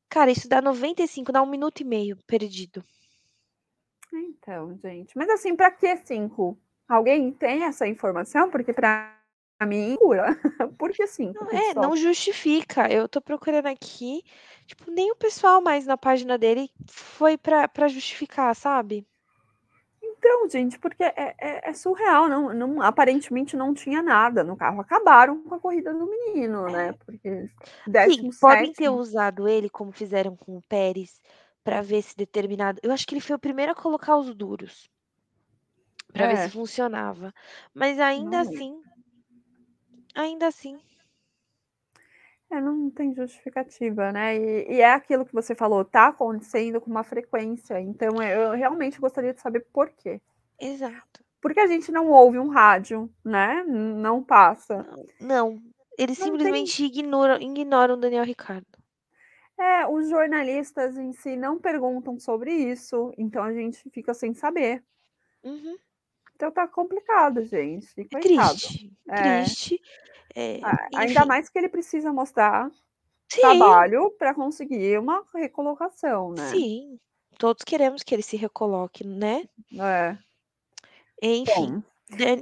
[0.08, 2.84] Cara, isso dá 95, dá 1 minuto e meio perdido.
[4.12, 6.56] Então, gente, mas assim, pra que 5?
[6.88, 8.50] Alguém tem essa informação?
[8.50, 9.16] Porque pra
[9.66, 10.36] mim, cura.
[10.78, 12.90] Por que 5 Não, é, não justifica.
[12.92, 14.22] Eu tô procurando aqui,
[14.66, 19.06] tipo, nem o pessoal mais na página dele foi pra justificar, sabe?
[20.02, 24.80] Então, gente, porque é é é surreal, não não aparentemente não tinha nada no carro.
[24.80, 26.94] Acabaram com a corrida do menino, né, É.
[27.06, 27.48] porque
[28.04, 28.90] Sim, podem ter 17º.
[28.90, 31.20] usado ele como fizeram com o Pérez,
[31.64, 34.88] pra ver se determinado eu acho que ele foi o primeiro a colocar os duros.
[36.12, 36.50] Pra ver se É.
[36.50, 37.32] funcionava,
[37.74, 38.62] mas ainda Não é.
[38.62, 38.82] assim
[40.14, 40.78] ainda assim.
[42.50, 46.90] É, não tem justificativa, né, e e é aquilo que você falou, tá acontecendo com
[46.90, 50.20] uma frequência, então eu realmente gostaria de saber por quê.
[50.58, 51.24] Exato.
[51.40, 54.86] Por que a gente não ouve um rádio, né, não passa?
[55.20, 55.60] Não,
[55.98, 58.66] eles Não tem simplesmente ignoram ignoram o Daniel Richardo.
[59.58, 64.82] É, os jornalistas em si não perguntam sobre isso, então a gente fica sem saber.
[65.44, 65.78] Uhum.
[66.42, 69.54] Então tá complicado, gente, É triste, É.
[69.54, 69.78] triste,
[70.60, 72.70] A ainda mais que ele precisa mostrar
[73.28, 73.88] Sim.
[73.88, 76.62] trabalho pra conseguir uma recolocação, né.
[76.62, 76.98] Sim,
[77.38, 79.44] todos queremos que ele se recoloque, né.
[79.78, 80.18] É.
[81.22, 81.82] Enfim,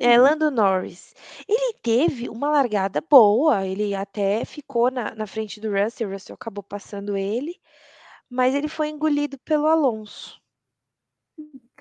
[0.00, 1.14] eh, Lando Norris,
[1.48, 6.34] ele teve uma largada boa, ele até ficou na na frente do Russell, o Russell
[6.34, 7.54] acabou passando ele,
[8.30, 10.40] mas ele foi engolido pelo Alonso.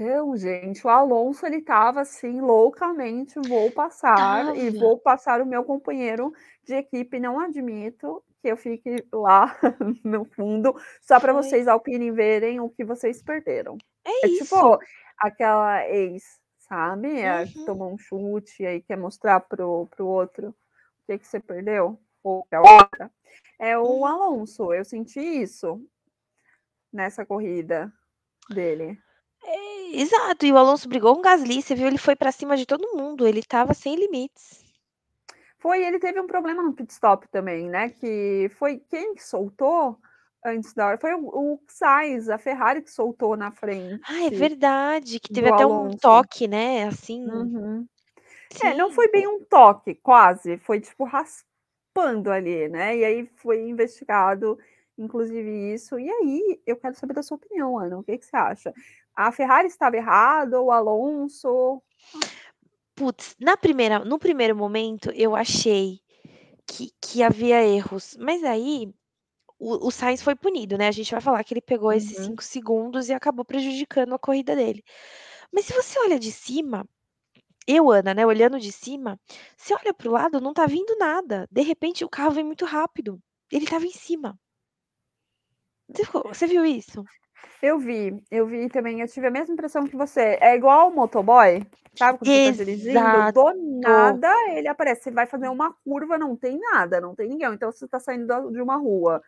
[0.02, 5.62] Então, gente, o Alonso ele estava assim loucamente: "Vou passar e vou passar o meu
[5.66, 6.32] companheiro
[6.64, 9.58] de equipe, não admito que eu fique lá
[10.06, 11.30] no fundo, só Foi.
[11.34, 13.78] vocês Alpine verem o que vocês perderam".
[14.06, 14.80] É É tipo
[15.18, 16.24] aquela ex,
[16.58, 17.66] sabe, a que Uhum.
[17.66, 20.56] tomou um chute e aí quer mostrar para o para o outro o
[21.08, 23.12] que que você perdeu, ou pra outra.
[23.60, 24.06] É o Uhum.
[24.06, 25.82] Alonso, eu senti isso
[26.94, 27.92] nessa corrida
[28.50, 29.00] dele.
[29.44, 32.58] É, exato, e o Alonso brigou com o Gasly, você viu, ele foi pra cima
[32.58, 34.64] de todo mundo, ele estava sem limites.
[35.60, 39.98] Foi, ele teve um problema no pit stop também, né, que foi quem que soltou
[40.46, 40.98] antes da hora?
[40.98, 45.50] Foi o o Sainz, a Ferrari que soltou na Ah, é frente verdade, que teve
[45.50, 45.98] até um Alonso.
[46.00, 47.26] toque, né, assim.
[47.26, 47.86] Uhum.
[48.64, 53.62] É, não foi bem um toque, quase, foi tipo raspando ali, né, e aí foi
[53.68, 54.58] investigado,
[55.00, 55.98] inclusive isso.
[56.00, 58.74] E aí, eu quero saber da sua opinião, Ana, o que que você acha?
[59.16, 61.82] A Ferrari estava errada, o Alonso?
[62.96, 66.02] Puts, na primeira no primeiro momento eu achei
[66.68, 68.94] que que havia erros, mas aí
[69.60, 72.24] o o Sainz foi punido, né, a gente vai falar que ele pegou esses Uhum.
[72.26, 74.84] 5 segundos e acabou prejudicando a corrida dele.
[75.52, 76.86] Mas se você olha de cima,
[77.68, 79.20] eu, Ana, né, olhando de cima,
[79.58, 82.66] você olha para o lado, não tá vindo nada, de repente o carro vem muito
[82.66, 83.22] rápido,
[83.52, 84.40] ele estava em cima.
[86.26, 87.04] Você viu isso?
[87.62, 90.38] Eu vi, eu vi também, eu tive a mesma impressão que você.
[90.40, 91.66] É igual o motoboy,
[91.96, 93.34] sabe quando você tá dirigindo, Exato.
[93.34, 97.54] do nada ele aparece, você vai fazer uma curva, não tem nada, não tem ninguém,
[97.54, 99.22] então você tá saindo de uma rua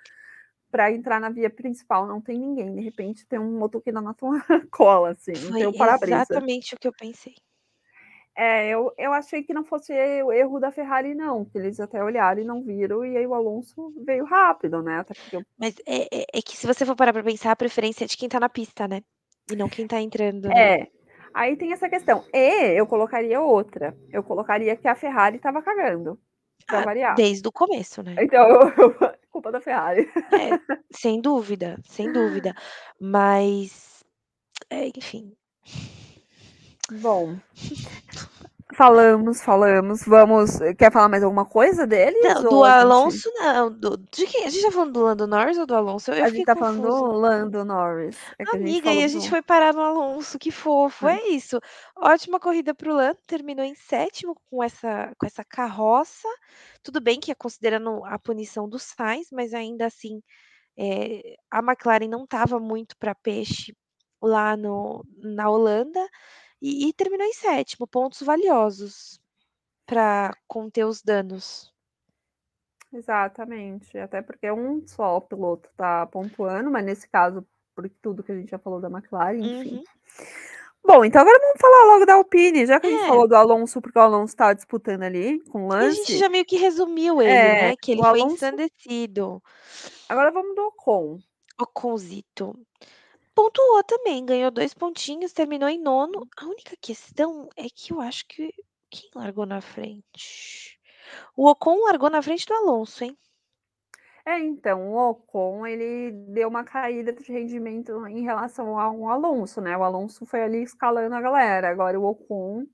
[0.72, 4.32] pra entrar na via principal, não tem ninguém, de repente tem um motoqueiro na tua
[4.72, 6.16] cola, assim, Foi teu para-brisa.
[6.16, 7.36] exatamente o que eu pensei.
[8.36, 9.91] É, eu eu achei que não fosse
[10.23, 13.34] o erro da Ferrari não, que eles até olharam e não viram, e aí o
[13.34, 17.23] Alonso veio rápido, né, o Mas é é é que se você for parar pra
[17.23, 19.01] pensar, a preferência é de quem tá na pista, né,
[19.51, 20.71] e não quem tá entrando, né.
[20.71, 20.88] É,
[21.34, 22.23] aí tem essa questão.
[22.34, 26.17] E eu colocaria outra, eu colocaria que a Ferrari estava cagando,
[26.65, 27.15] pra Ah, variar.
[27.17, 28.15] desde o começo, né.
[28.17, 28.47] Então,
[29.29, 30.09] culpa da Ferrari.
[30.34, 30.57] É,
[30.93, 32.53] sem dúvida, sem dúvida,
[32.99, 34.03] mas,
[34.69, 35.36] é, enfim.
[36.92, 37.39] Bom,
[38.76, 43.32] falamos, falamos, vamos quer falar mais alguma coisa deles Não, do ou a gente Alonso
[43.36, 44.46] não, do de quem?
[44.46, 46.12] A gente tá falando do Lando Norris ou do Alonso?
[46.12, 47.12] Eu A gente tá falando do.
[47.12, 51.08] Lando Norris, é que a Amiga, e a gente foi parar no Alonso, que fofo,
[51.08, 51.20] É.
[51.20, 51.60] é isso.
[51.96, 56.28] Ótima corrida para o Lando, terminou em 7º com essa com essa carroça,
[56.84, 60.22] tudo bem que é considerando a punição do Sainz, mas ainda assim,
[60.80, 63.76] eh, a McLaren não estava muito pra peixe
[64.22, 66.00] lá no na Holanda,
[66.62, 69.20] e e terminou em 7º, pontos valiosos
[69.88, 71.72] pra conter os danos.
[72.93, 78.36] Exatamente, até porque um só piloto tá pontuando, mas nesse caso, por tudo que a
[78.36, 79.80] gente já falou da McLaren, enfim.
[79.80, 79.84] Uhum.
[80.84, 83.07] Bom, então agora vamos falar logo da Alpine, já que a gente É.
[83.07, 86.18] falou do Alonso, porque o Alonso estava disputando ali com o E a gente Lance
[86.18, 89.41] já meio que resumiu ele, É, né, que ele o foi Alonso ensandecido.
[90.09, 91.20] Agora vamos do Ocon.
[91.59, 92.55] Oconzito.
[93.36, 98.25] Pontuou também, ganhou 2 pontinhos, terminou em 9º, a única questão é que eu acho
[98.27, 98.53] que
[98.89, 100.77] quem largou na frente?
[101.36, 103.17] O Ocon largou na frente do Alonso, hein.
[104.25, 109.75] É, então, o Ocon ele deu uma caída de rendimento em relação ao Alonso, né,
[109.75, 112.67] o Alonso foi ali escalando a galera, agora o Ocon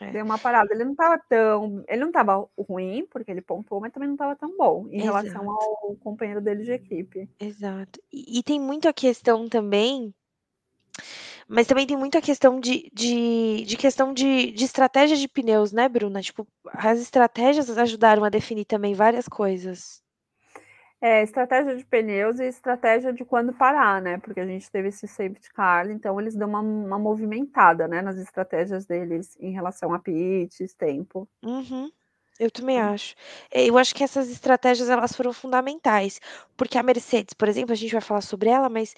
[0.00, 0.10] É.
[0.10, 3.92] deu uma parada, ele não estava tão ele não estava ruim, porque ele pontuou, mas
[3.92, 5.50] também não estava tão bom, em relação Exato.
[5.50, 7.28] ao companheiro dele de equipe.
[7.38, 8.00] Exato.
[8.12, 10.12] E e tem muito a questão também
[11.48, 15.72] mas também tem muito a questão de de de questão de de estratégia de pneus,
[15.72, 20.03] né, Bruna, tipo, as estratégias ajudaram a definir também várias coisas.
[21.06, 25.06] É, estratégia de pneus e estratégia de quando parar, né, porque a gente teve esse
[25.06, 29.98] safety car, então eles dão uma uma movimentada, né, nas estratégias deles em relação a
[29.98, 31.28] pits, tempo.
[31.42, 31.92] Uhum.
[32.40, 32.94] Eu também Hum.
[32.94, 33.14] acho.
[33.50, 36.18] É, eu acho que essas estratégias elas foram fundamentais,
[36.56, 38.94] porque a Mercedes, por exemplo, a gente vai falar sobre ela, mas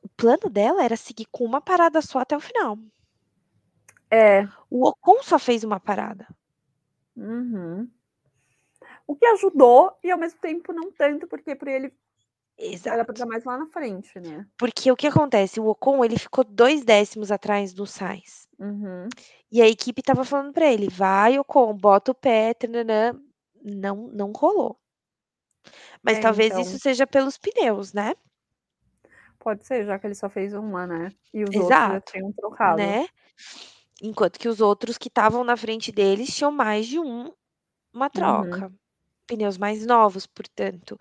[0.00, 2.78] o plano dela era seguir com uma parada só até o final.
[4.12, 4.46] É.
[4.70, 6.24] O Ocon só fez uma parada.
[7.16, 7.90] Uhum.
[9.06, 11.92] O que ajudou e ao mesmo tempo não tanto, porque para ele
[12.84, 13.14] era para Exato.
[13.14, 14.46] estar mais lá na frente, né.
[14.58, 18.46] Porque o que acontece, o Ocon ele ficou 2 décimos atrás do Sainz.
[18.58, 19.16] Uhum.
[19.50, 23.20] E a equipe estava falando para ele: "Vai Ocon, bota o pé, tã-nã-nã",
[23.62, 24.78] não não rolou.
[26.04, 26.80] Mas É, talvez isso então.
[26.80, 28.12] seja pelos pneus, né.
[29.40, 32.32] Pode ser, já que ele só fez uma, né, e os outros já Exato, tinham
[32.32, 32.96] trocado.
[32.96, 33.06] né.
[34.02, 37.32] Enquanto que os outros que estavam na frente deles tinham mais de um
[37.94, 38.66] uma Uhum.
[39.36, 40.98] Pneus mais novos, portanto.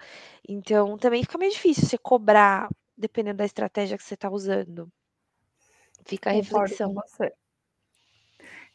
[0.47, 4.91] Então também fica meio difícil você cobrar, dependendo da estratégia que você está usando.
[6.05, 6.93] Fica a Concordo com reflexão.
[6.93, 7.34] você.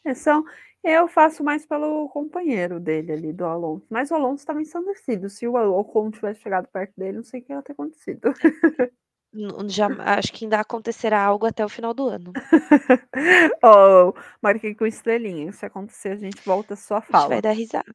[0.05, 0.45] É, são
[0.83, 5.45] eu faço mais pelo companheiro dele ali, do Alonso, mas o Alonso estava ensandecido, se
[5.45, 8.31] o Ocon tivesse chegado perto dele, não sei o que ia ter acontecido.
[9.67, 9.87] Já
[10.17, 12.31] acho que ainda acontecerá algo até o final do ano.
[13.61, 17.41] Ó, marquei com estrelinha, se acontecer a gente volta a sua A gente vai fala.
[17.41, 17.85] dar risada.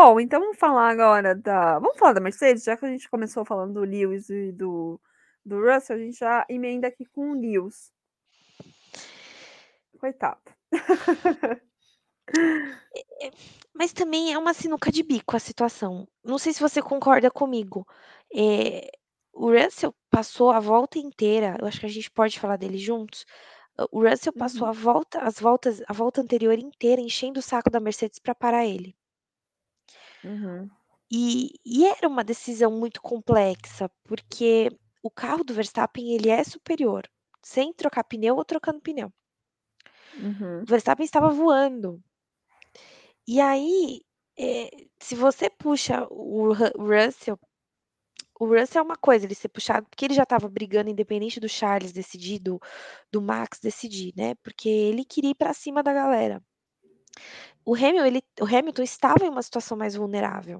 [0.00, 3.44] Bom, então vamos falar agora da vamos falar da Mercedes, já que a gente começou
[3.44, 5.00] falando do Lewis e do
[5.44, 7.92] do Russell, a gente já emenda aqui com o Lewis.
[10.00, 10.50] Coitado.
[12.94, 13.30] É é
[13.74, 16.06] mas também é uma sinuca de bico a situação.
[16.24, 17.86] Não sei se você concorda comigo,
[18.34, 18.90] eh,
[19.32, 23.24] o Russell passou a volta inteira, eu acho que a gente pode falar dele juntos,
[23.92, 24.70] o Russell passou Uhum.
[24.70, 28.66] a volta as voltas a volta anterior inteira enchendo o saco da Mercedes para parar
[28.66, 28.96] ele.
[30.24, 30.68] Uhum.
[31.10, 34.70] E e era uma decisão muito complexa, porque
[35.02, 37.08] o carro do Verstappen ele é superior,
[37.42, 39.12] sem trocar pneu ou trocando pneu.
[40.14, 40.62] Uhum.
[40.62, 42.02] O Verstappen estava voando.
[43.26, 44.00] E aí,
[44.38, 47.38] eh, se você puxa o Ru Russell
[48.40, 51.48] o Russell é uma coisa ele ser puxado, porque ele já estava brigando independente do
[51.48, 52.60] Charles decidir, do
[53.12, 56.42] do Max decidir, né, porque ele queria ir para cima da galera.
[57.70, 60.58] O Hamil ele o Hamilton estava em uma situação mais vulnerável,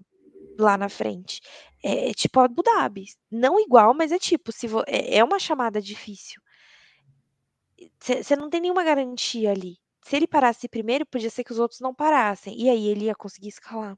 [0.58, 1.40] lá na frente.
[1.84, 5.38] É é tipo Abu Dhabi, não igual, mas é tipo, se vo é é uma
[5.38, 6.40] chamada difícil.
[8.00, 9.76] Você não tem nenhuma garantia ali.
[10.04, 13.14] Se ele parasse primeiro, podia ser que os outros não parassem, e aí ele ia
[13.14, 13.96] conseguir escalar.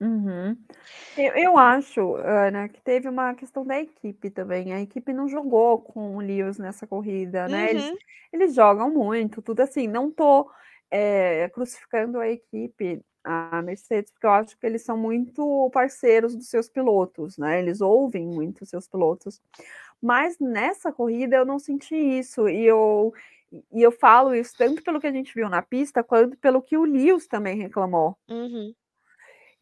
[0.00, 0.56] Uhum.
[1.16, 5.80] Eu eu acho, Ana, que teve uma questão da equipe também, a equipe não jogou
[5.82, 7.96] com o Lewis nessa corrida, né, eles Uhum.
[8.32, 10.50] eles jogam muito, tudo assim, não tô,
[10.90, 16.48] eh, crucificando a equipe, a Mercedes, porque eu acho que eles são muito parceiros dos
[16.48, 19.40] seus pilotos, né, eles ouvem muito os seus pilotos.
[20.00, 23.12] Mas nessa corrida eu não senti isso, e eu
[23.72, 26.76] e eu falo isso tanto pelo que a gente viu na pista, quanto pelo que
[26.76, 28.16] o Lewis também reclamou.
[28.28, 28.74] Uhum.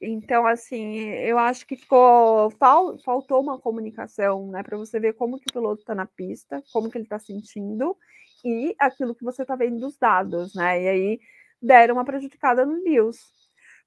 [0.00, 5.38] Então, assim, eu acho que ficou fal faltou uma comunicação, né, para você ver como
[5.38, 7.96] que o piloto está na pista, como que ele está sentindo,
[8.44, 11.20] e aquilo que você está vendo dos dados, né, e aí
[11.60, 13.18] deram uma prejudicada no Lewis.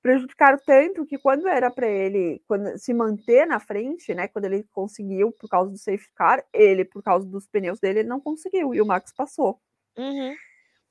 [0.02, 4.64] Prejudicaram tanto que quando era para ele quando se manter na frente, né, quando ele
[4.72, 8.74] conseguiu por causa do safety car, ele por causa dos pneus dele, ele não conseguiu,
[8.74, 9.60] e o Max passou.
[9.98, 10.34] Uhum.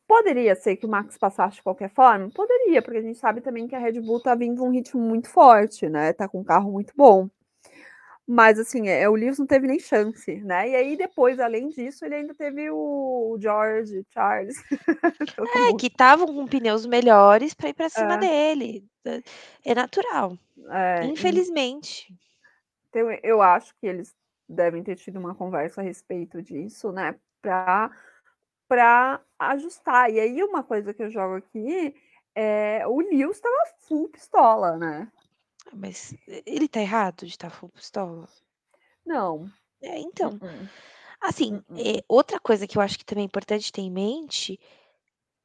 [0.07, 2.31] Poderia ser que o Max passasse de qualquer forma?
[2.31, 5.29] Poderia, porque a gente sabe também que a Red Bull tá vindo num ritmo muito
[5.29, 7.29] forte, né, tá com um carro muito bom.
[8.31, 12.05] Mas assim, eh, o Lewis não teve nem chance, né, e aí depois, além disso,
[12.05, 14.55] ele ainda teve o George, Charles,
[15.71, 15.79] É, mundo.
[15.79, 18.19] que estavam com pneus melhores para ir para cima É.
[18.19, 19.23] dele, é
[19.71, 20.37] é natural,
[20.71, 22.09] É, en infelizmente.
[22.95, 24.15] Então eu acho que eles
[24.49, 27.91] devem ter tido uma conversa a respeito disso, né, pra
[28.69, 30.11] pra ajustar.
[30.13, 31.95] E aí uma coisa que eu jogo aqui,
[32.37, 33.57] eh, o Lewis estava
[33.89, 35.13] full pistola, né.
[35.73, 38.29] Mas e ele está errado de estar full pistola?
[39.05, 39.51] Não.
[39.83, 40.41] É, então.
[41.21, 44.59] Assim, eh, outra coisa que eu acho que também é importante ter em mente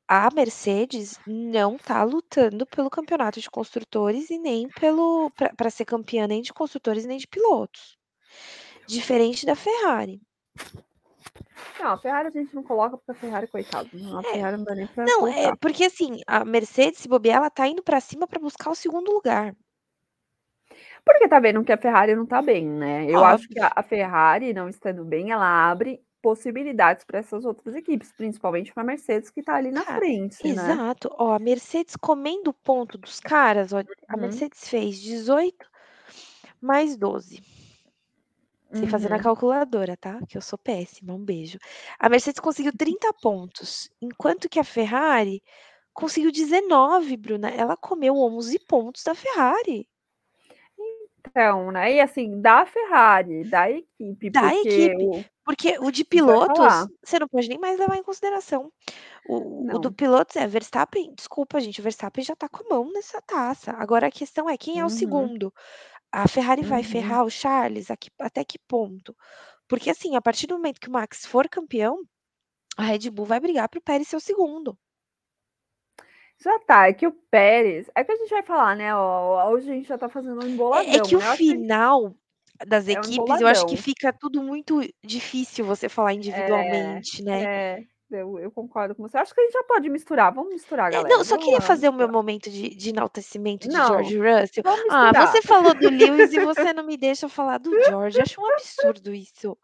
[0.08, 6.28] a Mercedes não tá lutando pelo campeonato de construtores e nem pelo para ser campeã
[6.28, 7.98] nem de construtores nem de pilotos.
[8.88, 10.22] Diferente da Ferrari.
[11.80, 13.90] Não, a Ferrari a gente não coloca porque a Ferrari, coitado.
[14.20, 14.24] A É.
[14.24, 15.52] Ferrari não dá nem pra Não, colocar.
[15.52, 18.76] é porque assim, a Mercedes, se bobear, ela tá indo para cima para buscar o
[18.76, 19.56] segundo lugar.
[21.06, 23.06] Porque tá vendo que a Ferrari não tá bem, né?
[23.10, 23.62] Eu acho que Óbvio.
[23.62, 28.84] a, a Ferrari não estando bem, ela abre possibilidades para essas outras equipes, principalmente para
[28.84, 30.80] a Mercedes que tá ali na Cara, frente, né?
[30.80, 31.10] Exato.
[31.18, 34.18] Ó, a Mercedes comendo o ponto dos caras, ó, a Uhum.
[34.18, 35.68] Mercedes fez 18
[36.62, 37.42] mais 12.
[38.74, 39.20] Sem fazer na Uhum.
[39.20, 40.20] calculadora, tá?
[40.28, 41.14] Que eu sou péssima.
[41.14, 41.58] Um beijo.
[42.00, 45.42] A Mercedes conseguiu 30 pontos, enquanto que a Ferrari
[45.94, 47.50] conseguiu 19, Bruna.
[47.50, 49.88] Ela comeu 11 pontos da Ferrari.
[51.28, 51.94] Então, né?
[51.94, 55.08] E assim, da Ferrari, da equipe, Da porque equipe.
[55.08, 58.72] o- Porque o de vai pilotos, você não pode nem mais levar em consideração.
[59.26, 59.94] O, o do Não.
[59.94, 61.14] pilotos é Verstappen.
[61.16, 63.72] Desculpa, gente, o Verstappen já tá com a mão nessa taça.
[63.74, 64.90] Agora a questão é quem é o Uhum.
[64.90, 65.54] segundo?
[66.12, 66.84] A Ferrari vai Uhum.
[66.84, 67.92] ferrar o Charles?
[67.92, 69.16] A que- até que ponto?
[69.68, 72.00] Porque assim, a partir do momento que o Max for campeão,
[72.78, 74.78] a Red Bull vai brigar pro Pérez ser o segundo.
[76.44, 77.90] Já tá, é que o Pérez.
[77.96, 78.96] É que a gente vai falar, né?
[78.96, 81.26] Ó, hoje a gente já tá fazendo um É, emboladão, é que o né?
[81.26, 82.16] Eu acho que final
[82.66, 83.78] das é um equipes, eu acho que emboladão.
[83.78, 87.48] fica tudo muito difícil você falar É, individualmente, né?
[87.48, 89.18] é, eu, eu concordo com você.
[89.18, 90.34] Acho que a gente já pode misturar.
[90.34, 91.04] Vamos misturar, É, galera.
[91.04, 93.86] não, eu só Vamos queria lá, fazer o meu momento de, de enaltecimento de Não,
[93.86, 94.64] George Russell.
[94.88, 98.20] Ah, você falou do Lewis e você não me deixa falar do George.
[98.22, 99.58] Acho um absurdo isso.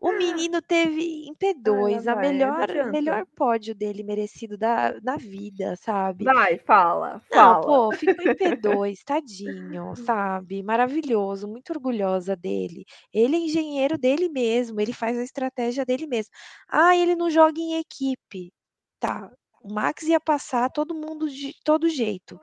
[0.00, 1.34] O menino teve em
[1.64, 6.32] Ai, P2 lá a vai, não melhor, melhor pódio dele merecido da, na vida, sabe?
[6.32, 7.56] Vai, fala, Não, fala.
[7.56, 10.62] pô, ficou em P2, tadinho, sabe?
[10.62, 12.84] Maravilhoso, muito orgulhosa dele.
[13.12, 16.30] Ele é engenheiro dele mesmo, ele faz a estratégia dele mesmo.
[16.68, 18.52] Ah, ele não joga em equipe.
[19.00, 19.30] Tá,
[19.62, 22.38] o Max ia passar todo mundo de todo jeito.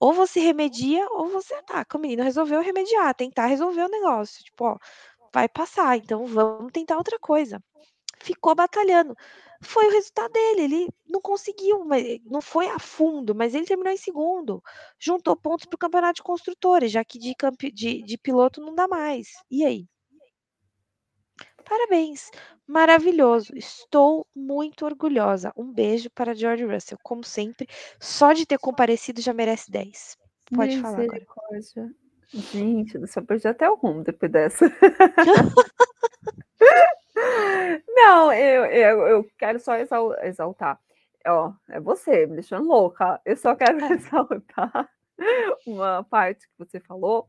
[0.00, 1.96] Ou você remedia ou você ataca.
[1.96, 4.44] O menino resolveu remediar, tentar resolver o negócio.
[4.44, 4.78] Tipo, ó,
[5.36, 7.62] vai passar, então vamos tentar outra coisa.
[8.22, 9.14] Ficou batalhando.
[9.60, 13.92] Foi o resultado dele, ele não conseguiu, mas não foi a fundo, mas ele terminou
[13.92, 14.62] em segundo.
[14.98, 17.34] Juntou pontos para o campeonato de construtores, já que de,
[17.74, 19.28] de, de piloto não dá mais.
[19.50, 19.86] E aí?
[21.68, 22.30] Parabéns,
[22.66, 23.54] maravilhoso.
[23.54, 25.52] Estou muito orgulhosa.
[25.54, 27.68] Um beijo para George Russell, como sempre.
[28.00, 30.16] Só de ter comparecido já merece 10.
[30.54, 31.26] Pode falar agora.
[32.28, 34.66] Gente do céu, perdi até o rumo depois dessa.
[37.88, 40.78] Não, eu, eu, eu quero só exal- exaltar.
[41.26, 43.20] Ó, é você, me deixando louca.
[43.24, 43.88] Eu só quero É.
[43.88, 44.88] ressaltar
[45.66, 47.26] uma parte que você falou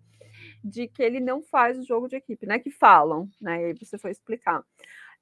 [0.64, 2.60] de que ele não faz o jogo de equipe, né?
[2.60, 3.62] Que falam, né?
[3.62, 4.62] E aí você foi explicar.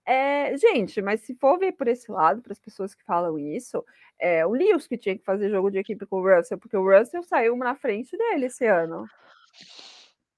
[0.05, 3.84] É, gente, mas se for ver por esse lado, para as pessoas que falam isso,
[4.19, 6.84] é o Lewis que tinha que fazer jogo de equipe com o Russell, porque o
[6.84, 9.05] Russell saiu na frente dele esse ano.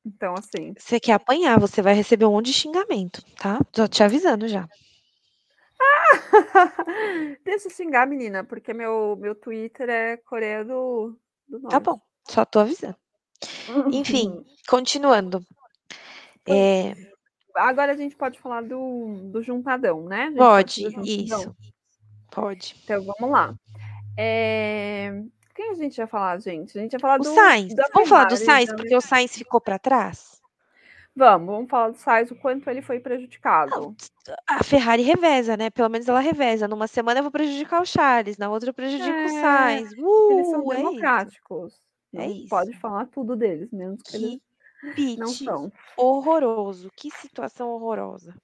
[0.05, 0.73] Então, assim.
[0.77, 3.59] Você quer apanhar, você vai receber um monte de xingamento, tá?
[3.71, 4.67] Tô te avisando já.
[7.43, 11.15] Deixa eu xingar, menina, porque meu, meu Twitter é Coreia do,
[11.47, 11.71] do Norte.
[11.71, 12.95] Tá bom, só tô avisando.
[13.91, 15.45] Enfim, continuando.
[16.47, 16.95] É,
[17.57, 20.31] Agora a gente pode falar do, do juntadão, né?
[20.37, 21.03] Pode, o juntadão.
[21.03, 21.55] isso.
[22.31, 22.75] Pode.
[22.83, 23.55] Então vamos lá.
[24.15, 25.23] É,
[25.57, 26.77] Quem a gente ia falar, gente?
[26.77, 27.33] A gente ia falar O do.
[27.33, 27.73] Sainz.
[27.93, 30.39] Vamos falar do Sainz, da- porque o Sainz ficou para trás?
[31.15, 33.95] Vamos, vamos falar do Sainz, o quanto ele foi Não, prejudicado.
[34.47, 35.71] a Ferrari reveza, né?
[35.71, 36.67] Pelo menos ela reveza.
[36.67, 39.91] Numa semana eu vou prejudicar o Charles, na outra eu prejudico o É, Sainz.
[39.93, 40.85] Eles são Uh, é isso.
[40.85, 41.81] democráticos.
[42.13, 42.49] Não É isso.
[42.49, 44.39] pode falar tudo deles, mesmo que eles
[44.95, 45.71] Que não pit são.
[45.97, 46.91] horroroso.
[46.95, 48.35] Que situação horrorosa.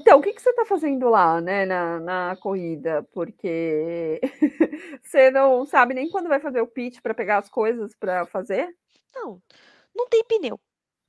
[0.00, 3.02] Então, o que, que você está fazendo lá, né, na, na corrida?
[3.12, 4.20] Porque
[5.02, 8.74] você não sabe nem quando vai fazer o pitch para pegar as coisas para fazer?
[9.14, 9.40] Não,
[9.94, 10.58] não tem pneu.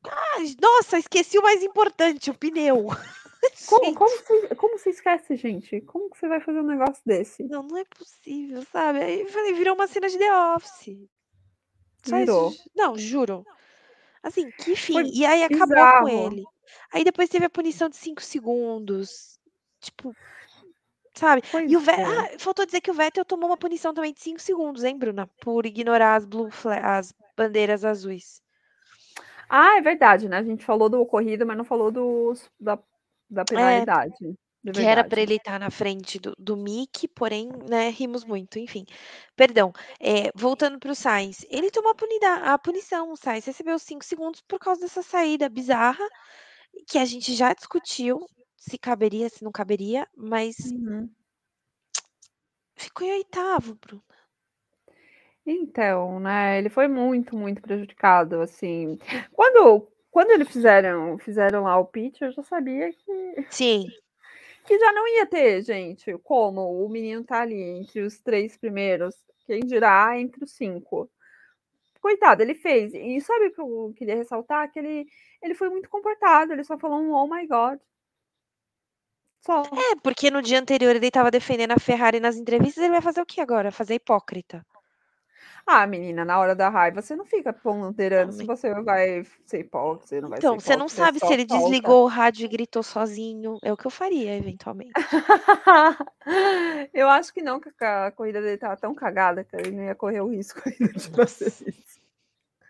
[0.07, 2.87] Ai, nossa, esqueci o mais importante, o pneu.
[3.67, 5.79] Como, como, você, como você esquece, gente?
[5.81, 7.43] Como que você vai fazer um negócio desse?
[7.43, 8.99] não, não é possível, sabe?
[9.03, 11.07] Aí falei, virou uma cena de The Office.
[12.03, 12.49] Virou.
[12.49, 12.69] isso.
[12.75, 13.45] Não, juro.
[14.25, 14.93] Assim, que fim.
[14.93, 16.09] Foi E aí acabou com bizarro.
[16.09, 16.43] ele.
[16.91, 19.39] Aí depois teve a punição de 5 segundos.
[19.79, 20.15] Tipo,
[21.13, 21.43] sabe?
[21.51, 22.11] Pois E o Vettel.
[22.11, 22.35] é.
[22.35, 25.27] Ah, faltou dizer que o Vettel tomou uma punição também de 5 segundos, hein, Bruna?
[25.39, 26.49] Por ignorar as, blue
[26.81, 28.41] as bandeiras azuis.
[29.47, 30.37] Ah, é verdade, né?
[30.37, 32.79] A gente falou do ocorrido, mas não falou dos, da,
[33.29, 34.15] da penalidade.
[34.23, 38.57] É Que era para ele estar na frente do, do Mick, porém, né, rimos muito,
[38.57, 38.85] enfim.
[39.35, 39.71] Perdão.
[39.99, 43.11] É, voltando para o Sainz, ele tomou a, punida- a punição.
[43.11, 46.05] O Sainz recebeu 5 segundos por causa dessa saída bizarra,
[46.87, 48.25] que a gente já discutiu
[48.57, 51.09] se caberia, se não caberia, mas Uhum.
[52.75, 54.03] Ficou em oitavo, Bruna.
[55.45, 58.97] Então, né, ele foi muito, muito prejudicado, assim.
[59.31, 63.45] Quando, quando eles fizeram, fizeram lá o pitch, eu já sabia que.
[63.49, 63.87] Sim.
[64.65, 66.17] Que já não ia ter, gente.
[66.19, 71.09] Como o menino tá ali entre os três primeiros, quem dirá entre os cinco.
[72.01, 72.93] Coitado, ele fez.
[72.93, 74.71] E sabe o que eu queria ressaltar?
[74.71, 75.07] Que ele,
[75.41, 77.79] ele foi muito comportado, ele só falou um oh my god.
[79.41, 79.61] Só.
[79.61, 83.21] É, porque no dia anterior ele estava defendendo a Ferrari nas entrevistas, ele vai fazer
[83.21, 83.71] o que agora?
[83.71, 84.65] Fazer hipócrita.
[85.67, 90.07] Ah, menina, na hora da raiva você não fica ponderando se você vai ser hipócrita,
[90.07, 91.63] você não vai Então, ser você não hipócrita, sabe se ele solta.
[91.63, 93.57] desligou o rádio e gritou sozinho.
[93.63, 94.91] É o que eu faria, eventualmente.
[96.93, 99.95] eu acho que não, que a corrida dele tava tão cagada que ele não ia
[99.95, 101.99] correr o risco ainda de fazer isso.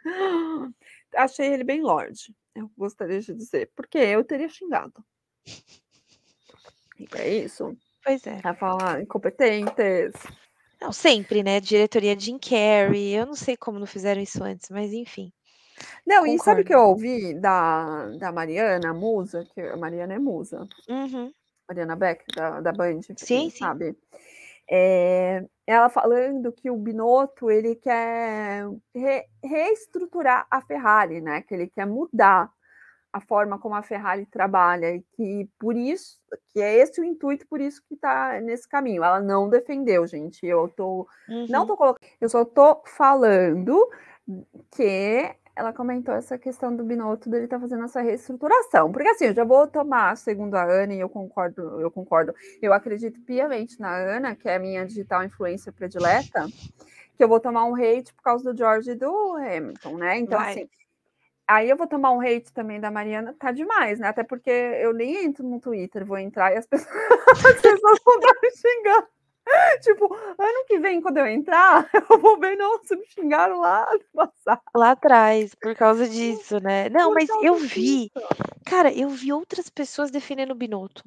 [1.16, 5.04] Achei ele bem lorde, eu gostaria de dizer, porque eu teria xingado.
[6.98, 7.76] E é isso.
[8.04, 8.39] Pois é.
[8.41, 10.14] A falar incompetentes.
[10.86, 11.60] Não, sempre, né?
[11.60, 13.16] Diretoria Jim Carrey.
[13.16, 15.32] Eu não sei como não fizeram isso antes, mas enfim.
[16.06, 16.68] Não, e sabe o Concordo.
[16.68, 21.32] que eu ouvi da, da Mariana, a musa, que a Mariana é musa, Uhum.
[21.68, 23.50] Mariana Beck, da, da Band, Sim, sim.
[23.50, 23.98] sabe.
[24.70, 31.42] É, ela falando que o Binotto ele quer re- reestruturar a Ferrari, né?
[31.42, 32.52] Que ele quer mudar
[33.16, 36.20] a forma como a Ferrari trabalha e que por isso
[36.51, 39.05] que é esse o intuito, por isso que está nesse caminho.
[39.05, 40.45] Ela não defendeu, gente.
[40.45, 41.07] Eu tô
[41.47, 41.66] não Uhum.
[41.66, 43.89] tô colocando, eu só tô falando
[44.76, 48.91] que ela comentou essa questão do Binotto dele tá fazendo essa reestruturação.
[48.91, 52.34] Porque assim, eu já vou tomar segundo a Ana e eu concordo, eu concordo.
[52.61, 56.47] Eu acredito piamente na Ana, que é a minha digital influencer predileta,
[57.16, 60.18] que eu vou tomar um hate por causa do George e do Hamilton, né?
[60.18, 60.51] Então Vai.
[60.51, 60.70] assim,
[61.48, 64.08] aí eu vou tomar um hate também da Mariana, tá demais, né?
[64.08, 66.96] Até porque eu nem entro no Twitter, vou entrar e as pessoas,
[67.46, 69.08] as pessoas vão estar me xingando.
[69.82, 74.28] Tipo, ano que vem, quando eu entrar, eu vou ver, nossa, me xingaram lá no
[74.28, 74.62] passado.
[74.76, 76.89] Lá atrás, por causa disso, né?
[76.89, 78.10] Não, por mas eu vi.
[78.10, 78.28] disso.
[78.66, 81.04] Cara, eu vi outras pessoas defendendo o Binotto.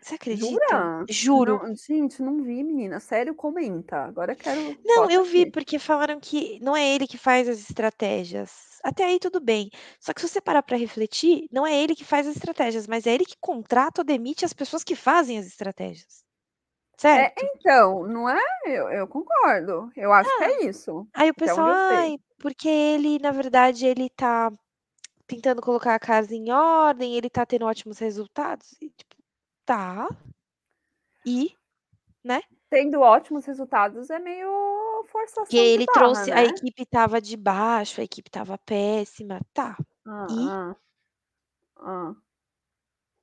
[0.00, 0.48] Você acredita?
[0.48, 1.04] Jura?
[1.08, 1.58] Juro.
[1.62, 2.98] Não, gente, não vi, menina.
[3.00, 4.04] Sério, comenta.
[4.04, 4.78] Agora eu quero.
[4.84, 5.50] Não, eu vi, aqui.
[5.50, 8.80] porque falaram que não é ele que faz as estratégias.
[8.82, 9.70] Até aí tudo bem.
[10.00, 13.06] Só que se você parar pra refletir, não é ele que faz as estratégias, mas
[13.06, 16.24] é ele que contrata ou demite as pessoas que fazem as estratégias.
[16.96, 17.42] É, Certo?
[17.56, 18.42] então, não é?
[18.66, 19.90] Eu, eu concordo.
[19.96, 21.06] Eu acho que é isso.
[21.14, 24.50] Aí o pessoal, ai, porque ele, na verdade, ele tá
[25.26, 28.72] tentando colocar a casa em ordem, ele tá tendo ótimos resultados.
[28.80, 29.16] E, tipo,
[29.70, 30.08] tá.
[31.24, 31.54] E,
[32.68, 36.44] Tendo ótimos resultados é meio forçação que ele barra, trouxe, a né?
[36.46, 39.76] equipe tava de baixo, a equipe tava péssima, tá.
[40.04, 40.48] Ah, E?
[40.48, 40.76] ah,
[41.76, 42.14] ah.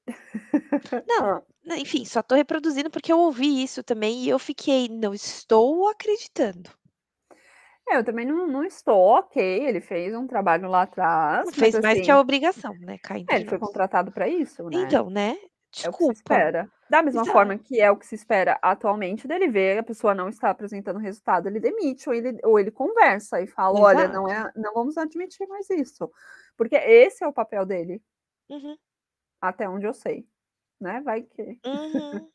[1.07, 1.25] Não.
[1.25, 1.43] Ah.
[1.65, 5.89] Né, Enfim, só tô reproduzindo porque eu ouvi isso também e eu fiquei, não estou
[5.89, 6.69] acreditando.
[7.89, 9.41] É, eu também não, não estou ok.
[9.41, 12.97] Ele fez um trabalho lá atrás, Não mas fez mais que assim, a obrigação, né?
[12.99, 14.77] Cá é, ele foi contratado para isso, né?
[14.81, 15.37] Então, né?
[15.83, 16.13] É o que se Desculpa.
[16.13, 16.71] espera.
[16.89, 17.31] Da mesma Exato.
[17.33, 20.99] forma que é o que se espera atualmente dele ver a pessoa não está apresentando
[20.99, 24.13] resultado, ele demite ou ele, ou ele conversa e fala, olha, Exato.
[24.13, 26.09] não é, não vamos admitir mais isso,
[26.55, 28.01] porque esse é o papel dele,
[28.49, 28.77] Uhum,
[29.41, 30.27] até onde eu sei,
[30.79, 31.01] né?
[31.01, 31.59] Vai que.
[31.65, 32.31] uhum.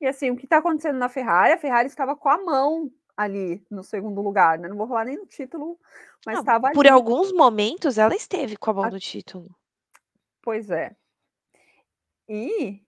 [0.00, 1.54] E assim, o que está acontecendo na Ferrari?
[1.54, 4.68] A Ferrari estava com a mão ali no segundo lugar, né?
[4.68, 5.78] Não vou falar nem no título,
[6.24, 6.88] mas estava por ali.
[6.88, 9.56] alguns momentos ela esteve com a mão A- no título.
[10.42, 10.96] Pois é.
[12.28, 12.80] E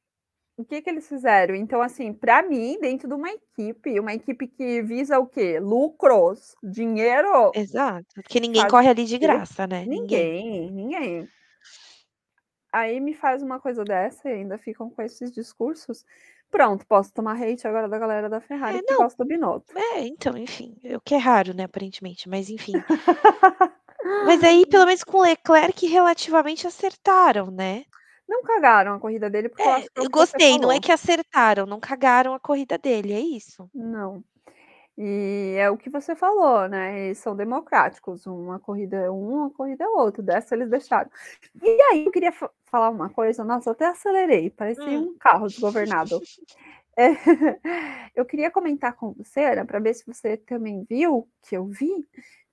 [0.57, 1.55] o que que eles fizeram?
[1.55, 5.61] Então, assim, para mim, dentro de uma equipe, uma equipe que visa o quê?
[5.61, 8.07] Lucros, dinheiro, Exato.
[8.15, 9.85] Porque ninguém Faz corre ali de graça, né?
[9.87, 10.45] Ninguém.
[10.45, 11.29] ninguém, ninguém.
[12.73, 16.05] Aí me faz uma coisa dessa e ainda ficam com esses discursos.
[16.51, 19.79] Pronto, posso tomar hate agora da galera da Ferrari É, que gosta do Binotto.
[19.79, 20.77] É, então, enfim.
[20.97, 21.65] O que é raro, né?
[21.65, 22.73] Aparentemente, mas enfim.
[24.25, 27.85] Mas aí, pelo menos com o Leclerc, relativamente acertaram, né?
[28.29, 30.59] Não cagaram a corrida dele, porque eu É, acho que eu que você gostei.
[30.59, 33.69] Não é que acertaram, não cagaram a corrida dele, é isso.
[33.75, 34.23] Não.
[35.01, 37.07] E é o que você falou, né?
[37.07, 38.27] Eles são democráticos.
[38.27, 40.23] Uma corrida é um, uma corrida é outra.
[40.23, 41.09] Dessa eles deixaram.
[41.63, 43.45] E aí eu queria fa- falar uma coisa.
[43.45, 44.51] Nossa, eu até acelerei.
[44.51, 45.11] Parecia Hum.
[45.13, 46.21] um carro desgovernado.
[46.97, 47.11] É,
[48.15, 52.05] eu queria comentar com você, Ana, para ver se você também viu, que eu vi,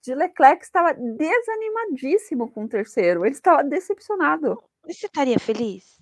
[0.03, 3.25] de Leclerc estava desanimadíssimo com o terceiro.
[3.25, 4.61] Ele estava decepcionado.
[4.87, 6.01] Você estaria feliz?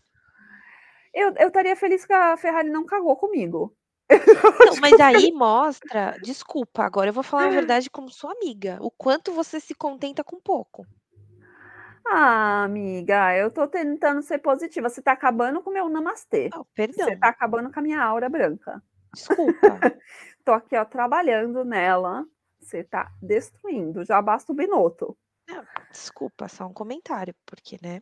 [1.13, 3.75] Eu, eu estaria feliz que a Ferrari não cagou comigo.
[4.65, 6.17] Não, mas aí mostra.
[6.21, 8.77] Desculpa, agora eu vou falar a verdade como sua amiga.
[8.81, 10.85] O quanto você se contenta com pouco.
[12.05, 14.89] Ah, amiga, eu tô tentando ser positiva.
[14.89, 16.49] Você tá acabando com o meu namastê.
[16.53, 17.19] Oh, Você perdão.
[17.19, 18.83] tá acabando com a minha aura branca.
[19.13, 19.53] Desculpa.
[20.43, 22.25] Tô aqui, ó, trabalhando nela,
[22.59, 25.17] você tá destruindo, já basta o Binotto.
[25.47, 28.01] Não, desculpa, só um comentário, porque, né?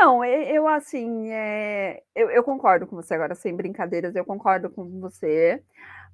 [0.00, 5.00] Não, eu assim, eh, eu eu concordo com você agora, sem brincadeiras, eu concordo com
[5.00, 5.62] você,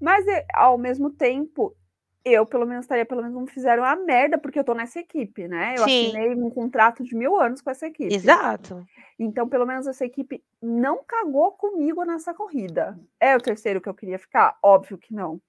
[0.01, 1.77] mas, eh, ao mesmo tempo,
[2.25, 5.47] eu pelo menos estaria pelo menos não fizeram a merda, porque eu tô nessa equipe,
[5.49, 5.85] né, eu Sim.
[5.85, 8.19] assinei um contrato de 1000 anos com essa equipe.
[8.19, 8.89] Exato.
[9.19, 12.99] Então, pelo menos essa equipe não cagou comigo nessa corrida.
[13.21, 14.59] É o 3º que eu queria ficar?
[14.63, 15.41] Óbvio que não,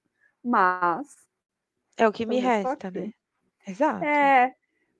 [0.43, 1.07] mas
[1.97, 3.13] É o que me resta, né.
[3.65, 4.33] Exato.
[4.33, 4.53] É,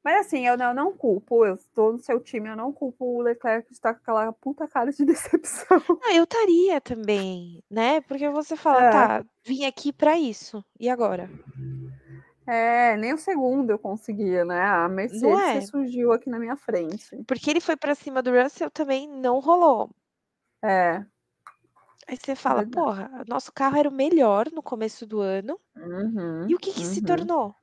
[0.05, 3.21] mas assim, eu não não culpo, eu estou no seu time, eu não culpo o
[3.23, 6.01] Leclerc de estar com aquela puta cara de decepção.
[6.01, 8.85] Ah, eu estaria também, né, porque você fala: É.
[8.85, 11.29] "Tá, vim aqui pra isso, e agora?".
[12.47, 15.65] É, nem o 2º eu conseguia, né, a Não Mercedes é?
[15.65, 17.25] ressurgiu aqui na minha frente.
[17.27, 19.91] Porque ele foi pra cima do Russell, também não rolou.
[20.61, 21.05] É.
[22.07, 22.63] Aí você fala: Verdade.
[22.63, 25.59] "Porra, nosso carro era o melhor no começo do ano,
[26.47, 27.03] e Uhum, o que que se uhum.
[27.03, 27.55] tornou?".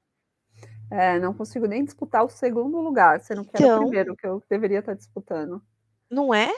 [0.93, 4.27] É, não consigo nem disputar o 2º lugar, sendo que era o Então 1º que
[4.27, 5.63] eu deveria estar disputando.
[6.11, 6.49] Não é?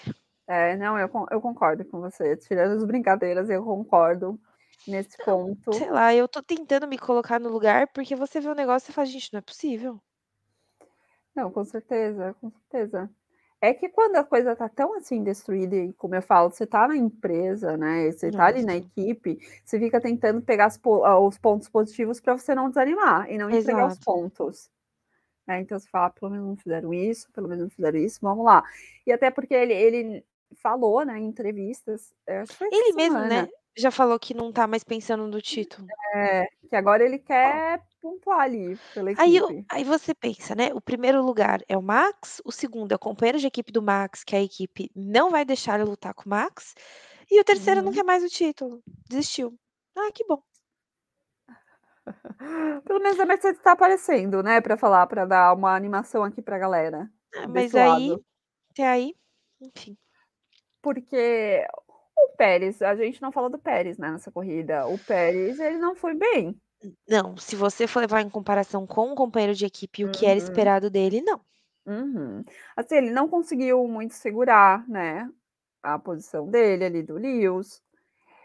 [0.47, 4.39] É, não, eu eu concordo com você, tirando as brincadeiras, eu concordo
[4.87, 5.87] nesse Não, ponto.
[5.87, 8.95] sei lá, eu tô tentando me colocar no lugar, porque você vê o negócio e
[8.95, 10.01] fala: "Gente, não é possível".
[11.35, 13.11] Não, com certeza, com certeza.
[13.65, 16.87] É que quando a coisa tá tão, assim, destruída e como eu falo, você tá
[16.87, 20.69] na empresa, né, você tá ali na equipe, você fica tentando pegar
[21.05, 24.05] ah, os pontos positivos pra você não desanimar e não entregar os Exato.
[24.05, 24.69] pontos.
[25.47, 28.45] Né, então você fala: "Pelo menos não fizeram isso, pelo menos não fizeram isso, vamos
[28.45, 28.63] lá".
[29.07, 30.25] E até porque ele ele
[30.63, 32.15] falou, né, em entrevistas,
[32.71, 35.89] Ele mesmo, né, já falou que não tá mais pensando no título.
[36.15, 39.67] É, que agora ele quer pontuar ali pela Aí eu equipe.
[39.71, 43.39] aí você pensa, né, o 1º lugar é o Max, o 2º é o companheiro
[43.39, 46.75] de equipe do Max, que a equipe não vai deixar ele lutar com o Max,
[47.31, 47.93] e o 3º não Uhum.
[47.93, 49.59] quer mais o título, desistiu.
[49.97, 50.45] Ah, que bom.
[52.87, 56.59] Pelo menos a Mercedes tá aparecendo, né, pra falar, pra dar uma animação aqui pra
[56.59, 58.25] galera, É, mas aí lado.
[58.71, 59.15] até aí,
[59.61, 59.97] enfim.
[60.83, 61.67] Porque
[62.17, 65.95] o Pérez, a gente não falou do Pérez, né, nessa corrida, o Pérez ele não
[65.97, 66.61] foi bem.
[67.09, 70.39] Não, se você for levar em comparação com um companheiro de equipe o que era
[70.39, 70.39] Uhum.
[70.39, 71.45] esperado dele, não.
[71.87, 72.43] Uhum.
[72.77, 75.31] Assim, ele não conseguiu muito segurar, né,
[75.83, 77.83] a posição dele ali do Lewis,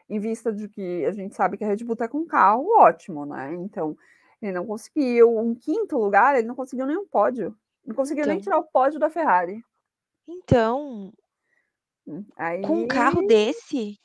[0.10, 2.68] em vista de que a gente sabe que a Red Bull tá com um carro
[2.80, 3.98] ótimo, né, então,
[4.42, 8.38] ele não conseguiu um 5º lugar, ele não conseguiu nem um pódio, não conseguiu nem
[8.38, 9.64] Então tirar o pódio da Ferrari.
[10.28, 11.14] Então
[12.08, 12.26] Hum,
[12.62, 14.00] com um carro aí desse?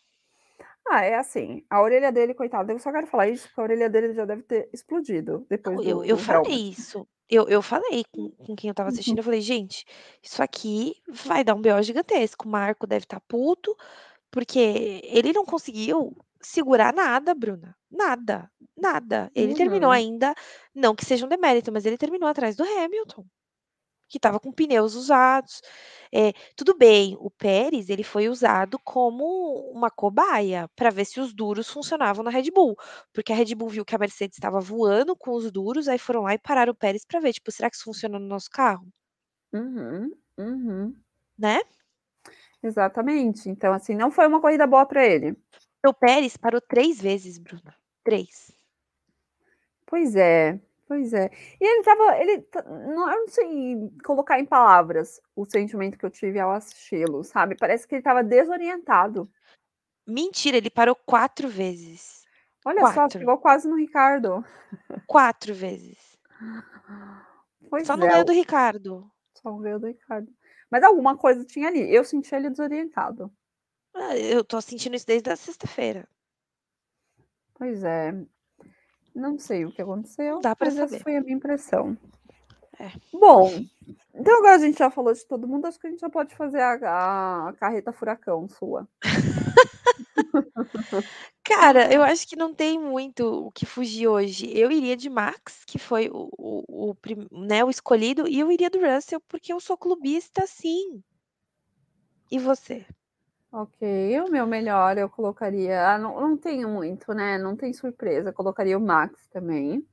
[0.86, 3.88] Ah, é assim, a orelha dele coitado, eu só quero falar isso, porque a orelha
[3.90, 7.62] dele já deve ter explodido depois Não, do eu eu do falei isso, eu eu
[7.62, 9.20] falei com com quem eu estava assistindo, Uhum.
[9.20, 9.84] eu falei: "Gente,
[10.22, 13.74] isso aqui vai dar um BO gigantesco, o Marco deve estar puto,
[14.30, 14.58] porque
[15.04, 19.30] ele não conseguiu segurar nada Bruna, nada, nada".
[19.34, 20.02] Ele terminou Uhum.
[20.02, 20.34] ainda
[20.74, 23.26] não que seja um demérito, mas ele terminou atrás do Hamilton,
[24.14, 25.60] que estava com pneus usados.
[26.14, 29.24] Eh, tudo bem, o Pérez ele foi usado como
[29.72, 32.76] uma cobaia, pra ver se os duros funcionavam na Red Bull,
[33.12, 36.22] porque a Red Bull viu que a Mercedes estava voando com os duros, aí foram
[36.22, 38.86] lá e pararam o Pérez pra ver, tipo: "Será que isso funciona no nosso carro?".
[39.54, 40.96] Uhum, uhum.
[41.38, 41.60] Né?
[42.62, 45.36] Exatamente, então, assim, não foi uma corrida boa pra ele.
[45.86, 48.52] O Pérez parou 3 vezes Bruna, 3.
[49.88, 50.58] Pois é,
[50.94, 51.28] pois é.
[51.60, 52.46] E ele estava ele
[52.94, 57.56] não eu não sei colocar em palavras o sentimento que eu tive ao assisti-lo, sabe,
[57.56, 59.28] parece que ele estava desorientado.
[60.06, 62.24] Mentira, ele parou 4 vezes,
[62.64, 63.18] Olha só, 4.
[63.18, 64.44] chegou quase no Ricardo.
[65.06, 65.98] 4 vezes.
[67.64, 69.10] Só Pois não é, ganhou o do Ricardo.
[69.34, 70.30] Só não ganhou do Ricardo.
[70.70, 73.32] Mas alguma coisa tinha ali, eu senti ele desorientado.
[73.94, 76.06] Ah, eu tô sentindo isso desde a sexta-feira.
[77.54, 78.12] Pois é.
[79.14, 81.02] Não sei o que aconteceu, dá pra mas essa saber.
[81.02, 81.96] foi a minha impressão.
[82.78, 83.64] É, Bom,
[84.12, 86.34] então agora a gente já falou de todo mundo, acho que a gente já pode
[86.34, 88.88] fazer a a carreta furacão sua.
[91.44, 94.50] Cara, eu acho que não tem muito o que fugir hoje.
[94.56, 96.96] Eu iria de Max, que foi o o o
[97.46, 101.02] né, o escolhido, e eu iria do Russell, porque eu sou clubista sim.
[102.30, 102.84] E você?
[103.56, 103.78] Ok,
[104.20, 108.76] o meu melhor eu colocaria ah, não não tenho muito, né, não tem surpresa, colocaria
[108.76, 109.86] o Max também.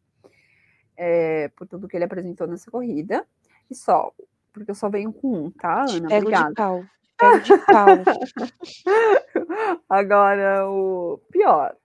[0.97, 3.25] Eh, por tudo que ele apresentou nessa corrida,
[3.69, 4.11] e só,
[4.53, 6.55] porque eu só venho com 1, tá, Te Ana, pego de obrigada.
[6.55, 8.03] pau, te pego de pau.
[9.89, 11.75] Agora o pior.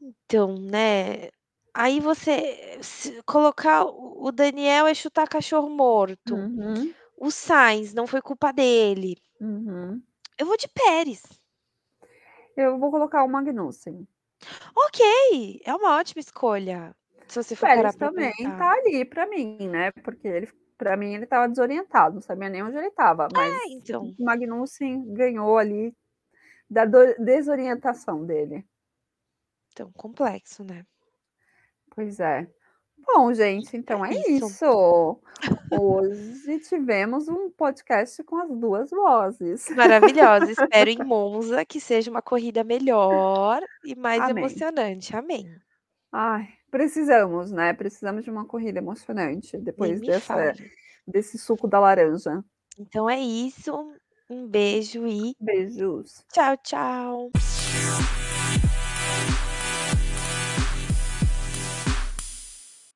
[0.00, 1.28] Então, né,
[1.74, 6.92] aí você se colocar o o Daniel é chutar cachorro morto, Uhum.
[7.18, 9.16] o Sainz não foi culpa dele.
[9.42, 10.00] Uhum.
[10.38, 11.22] Eu vou de Pérez.
[12.56, 14.06] Eu vou colocar o Magnussen.
[14.76, 16.94] Ok, é uma ótima escolha.
[17.26, 18.58] Se você for Pérez também pensar.
[18.58, 20.48] tá ali pra mim, né, porque ele
[20.78, 24.14] pra mim ele estava desorientado, não sabia nem onde ele estava, mas É, então.
[24.18, 25.94] o Magnussen ganhou ali
[26.68, 28.66] da desorientação dele.
[29.72, 30.84] Então, complexo, né.
[31.94, 32.48] Pois é.
[33.06, 34.46] Bom, gente, então É é isso.
[34.46, 35.20] isso.
[35.80, 39.68] Hoje tivemos um podcast com as 2 vozes.
[39.70, 44.44] Maravilhosa, espero em Monza que seja uma corrida melhor e mais Amém.
[44.44, 45.16] emocionante.
[45.16, 45.46] Amém.
[46.12, 50.54] Ai, precisamos, né, precisamos de uma corrida emocionante depois dessa
[51.06, 52.44] desse suco da laranja.
[52.78, 53.74] Então é isso,
[54.30, 56.24] um beijo e Beijos.
[56.32, 57.30] tchau, tchau.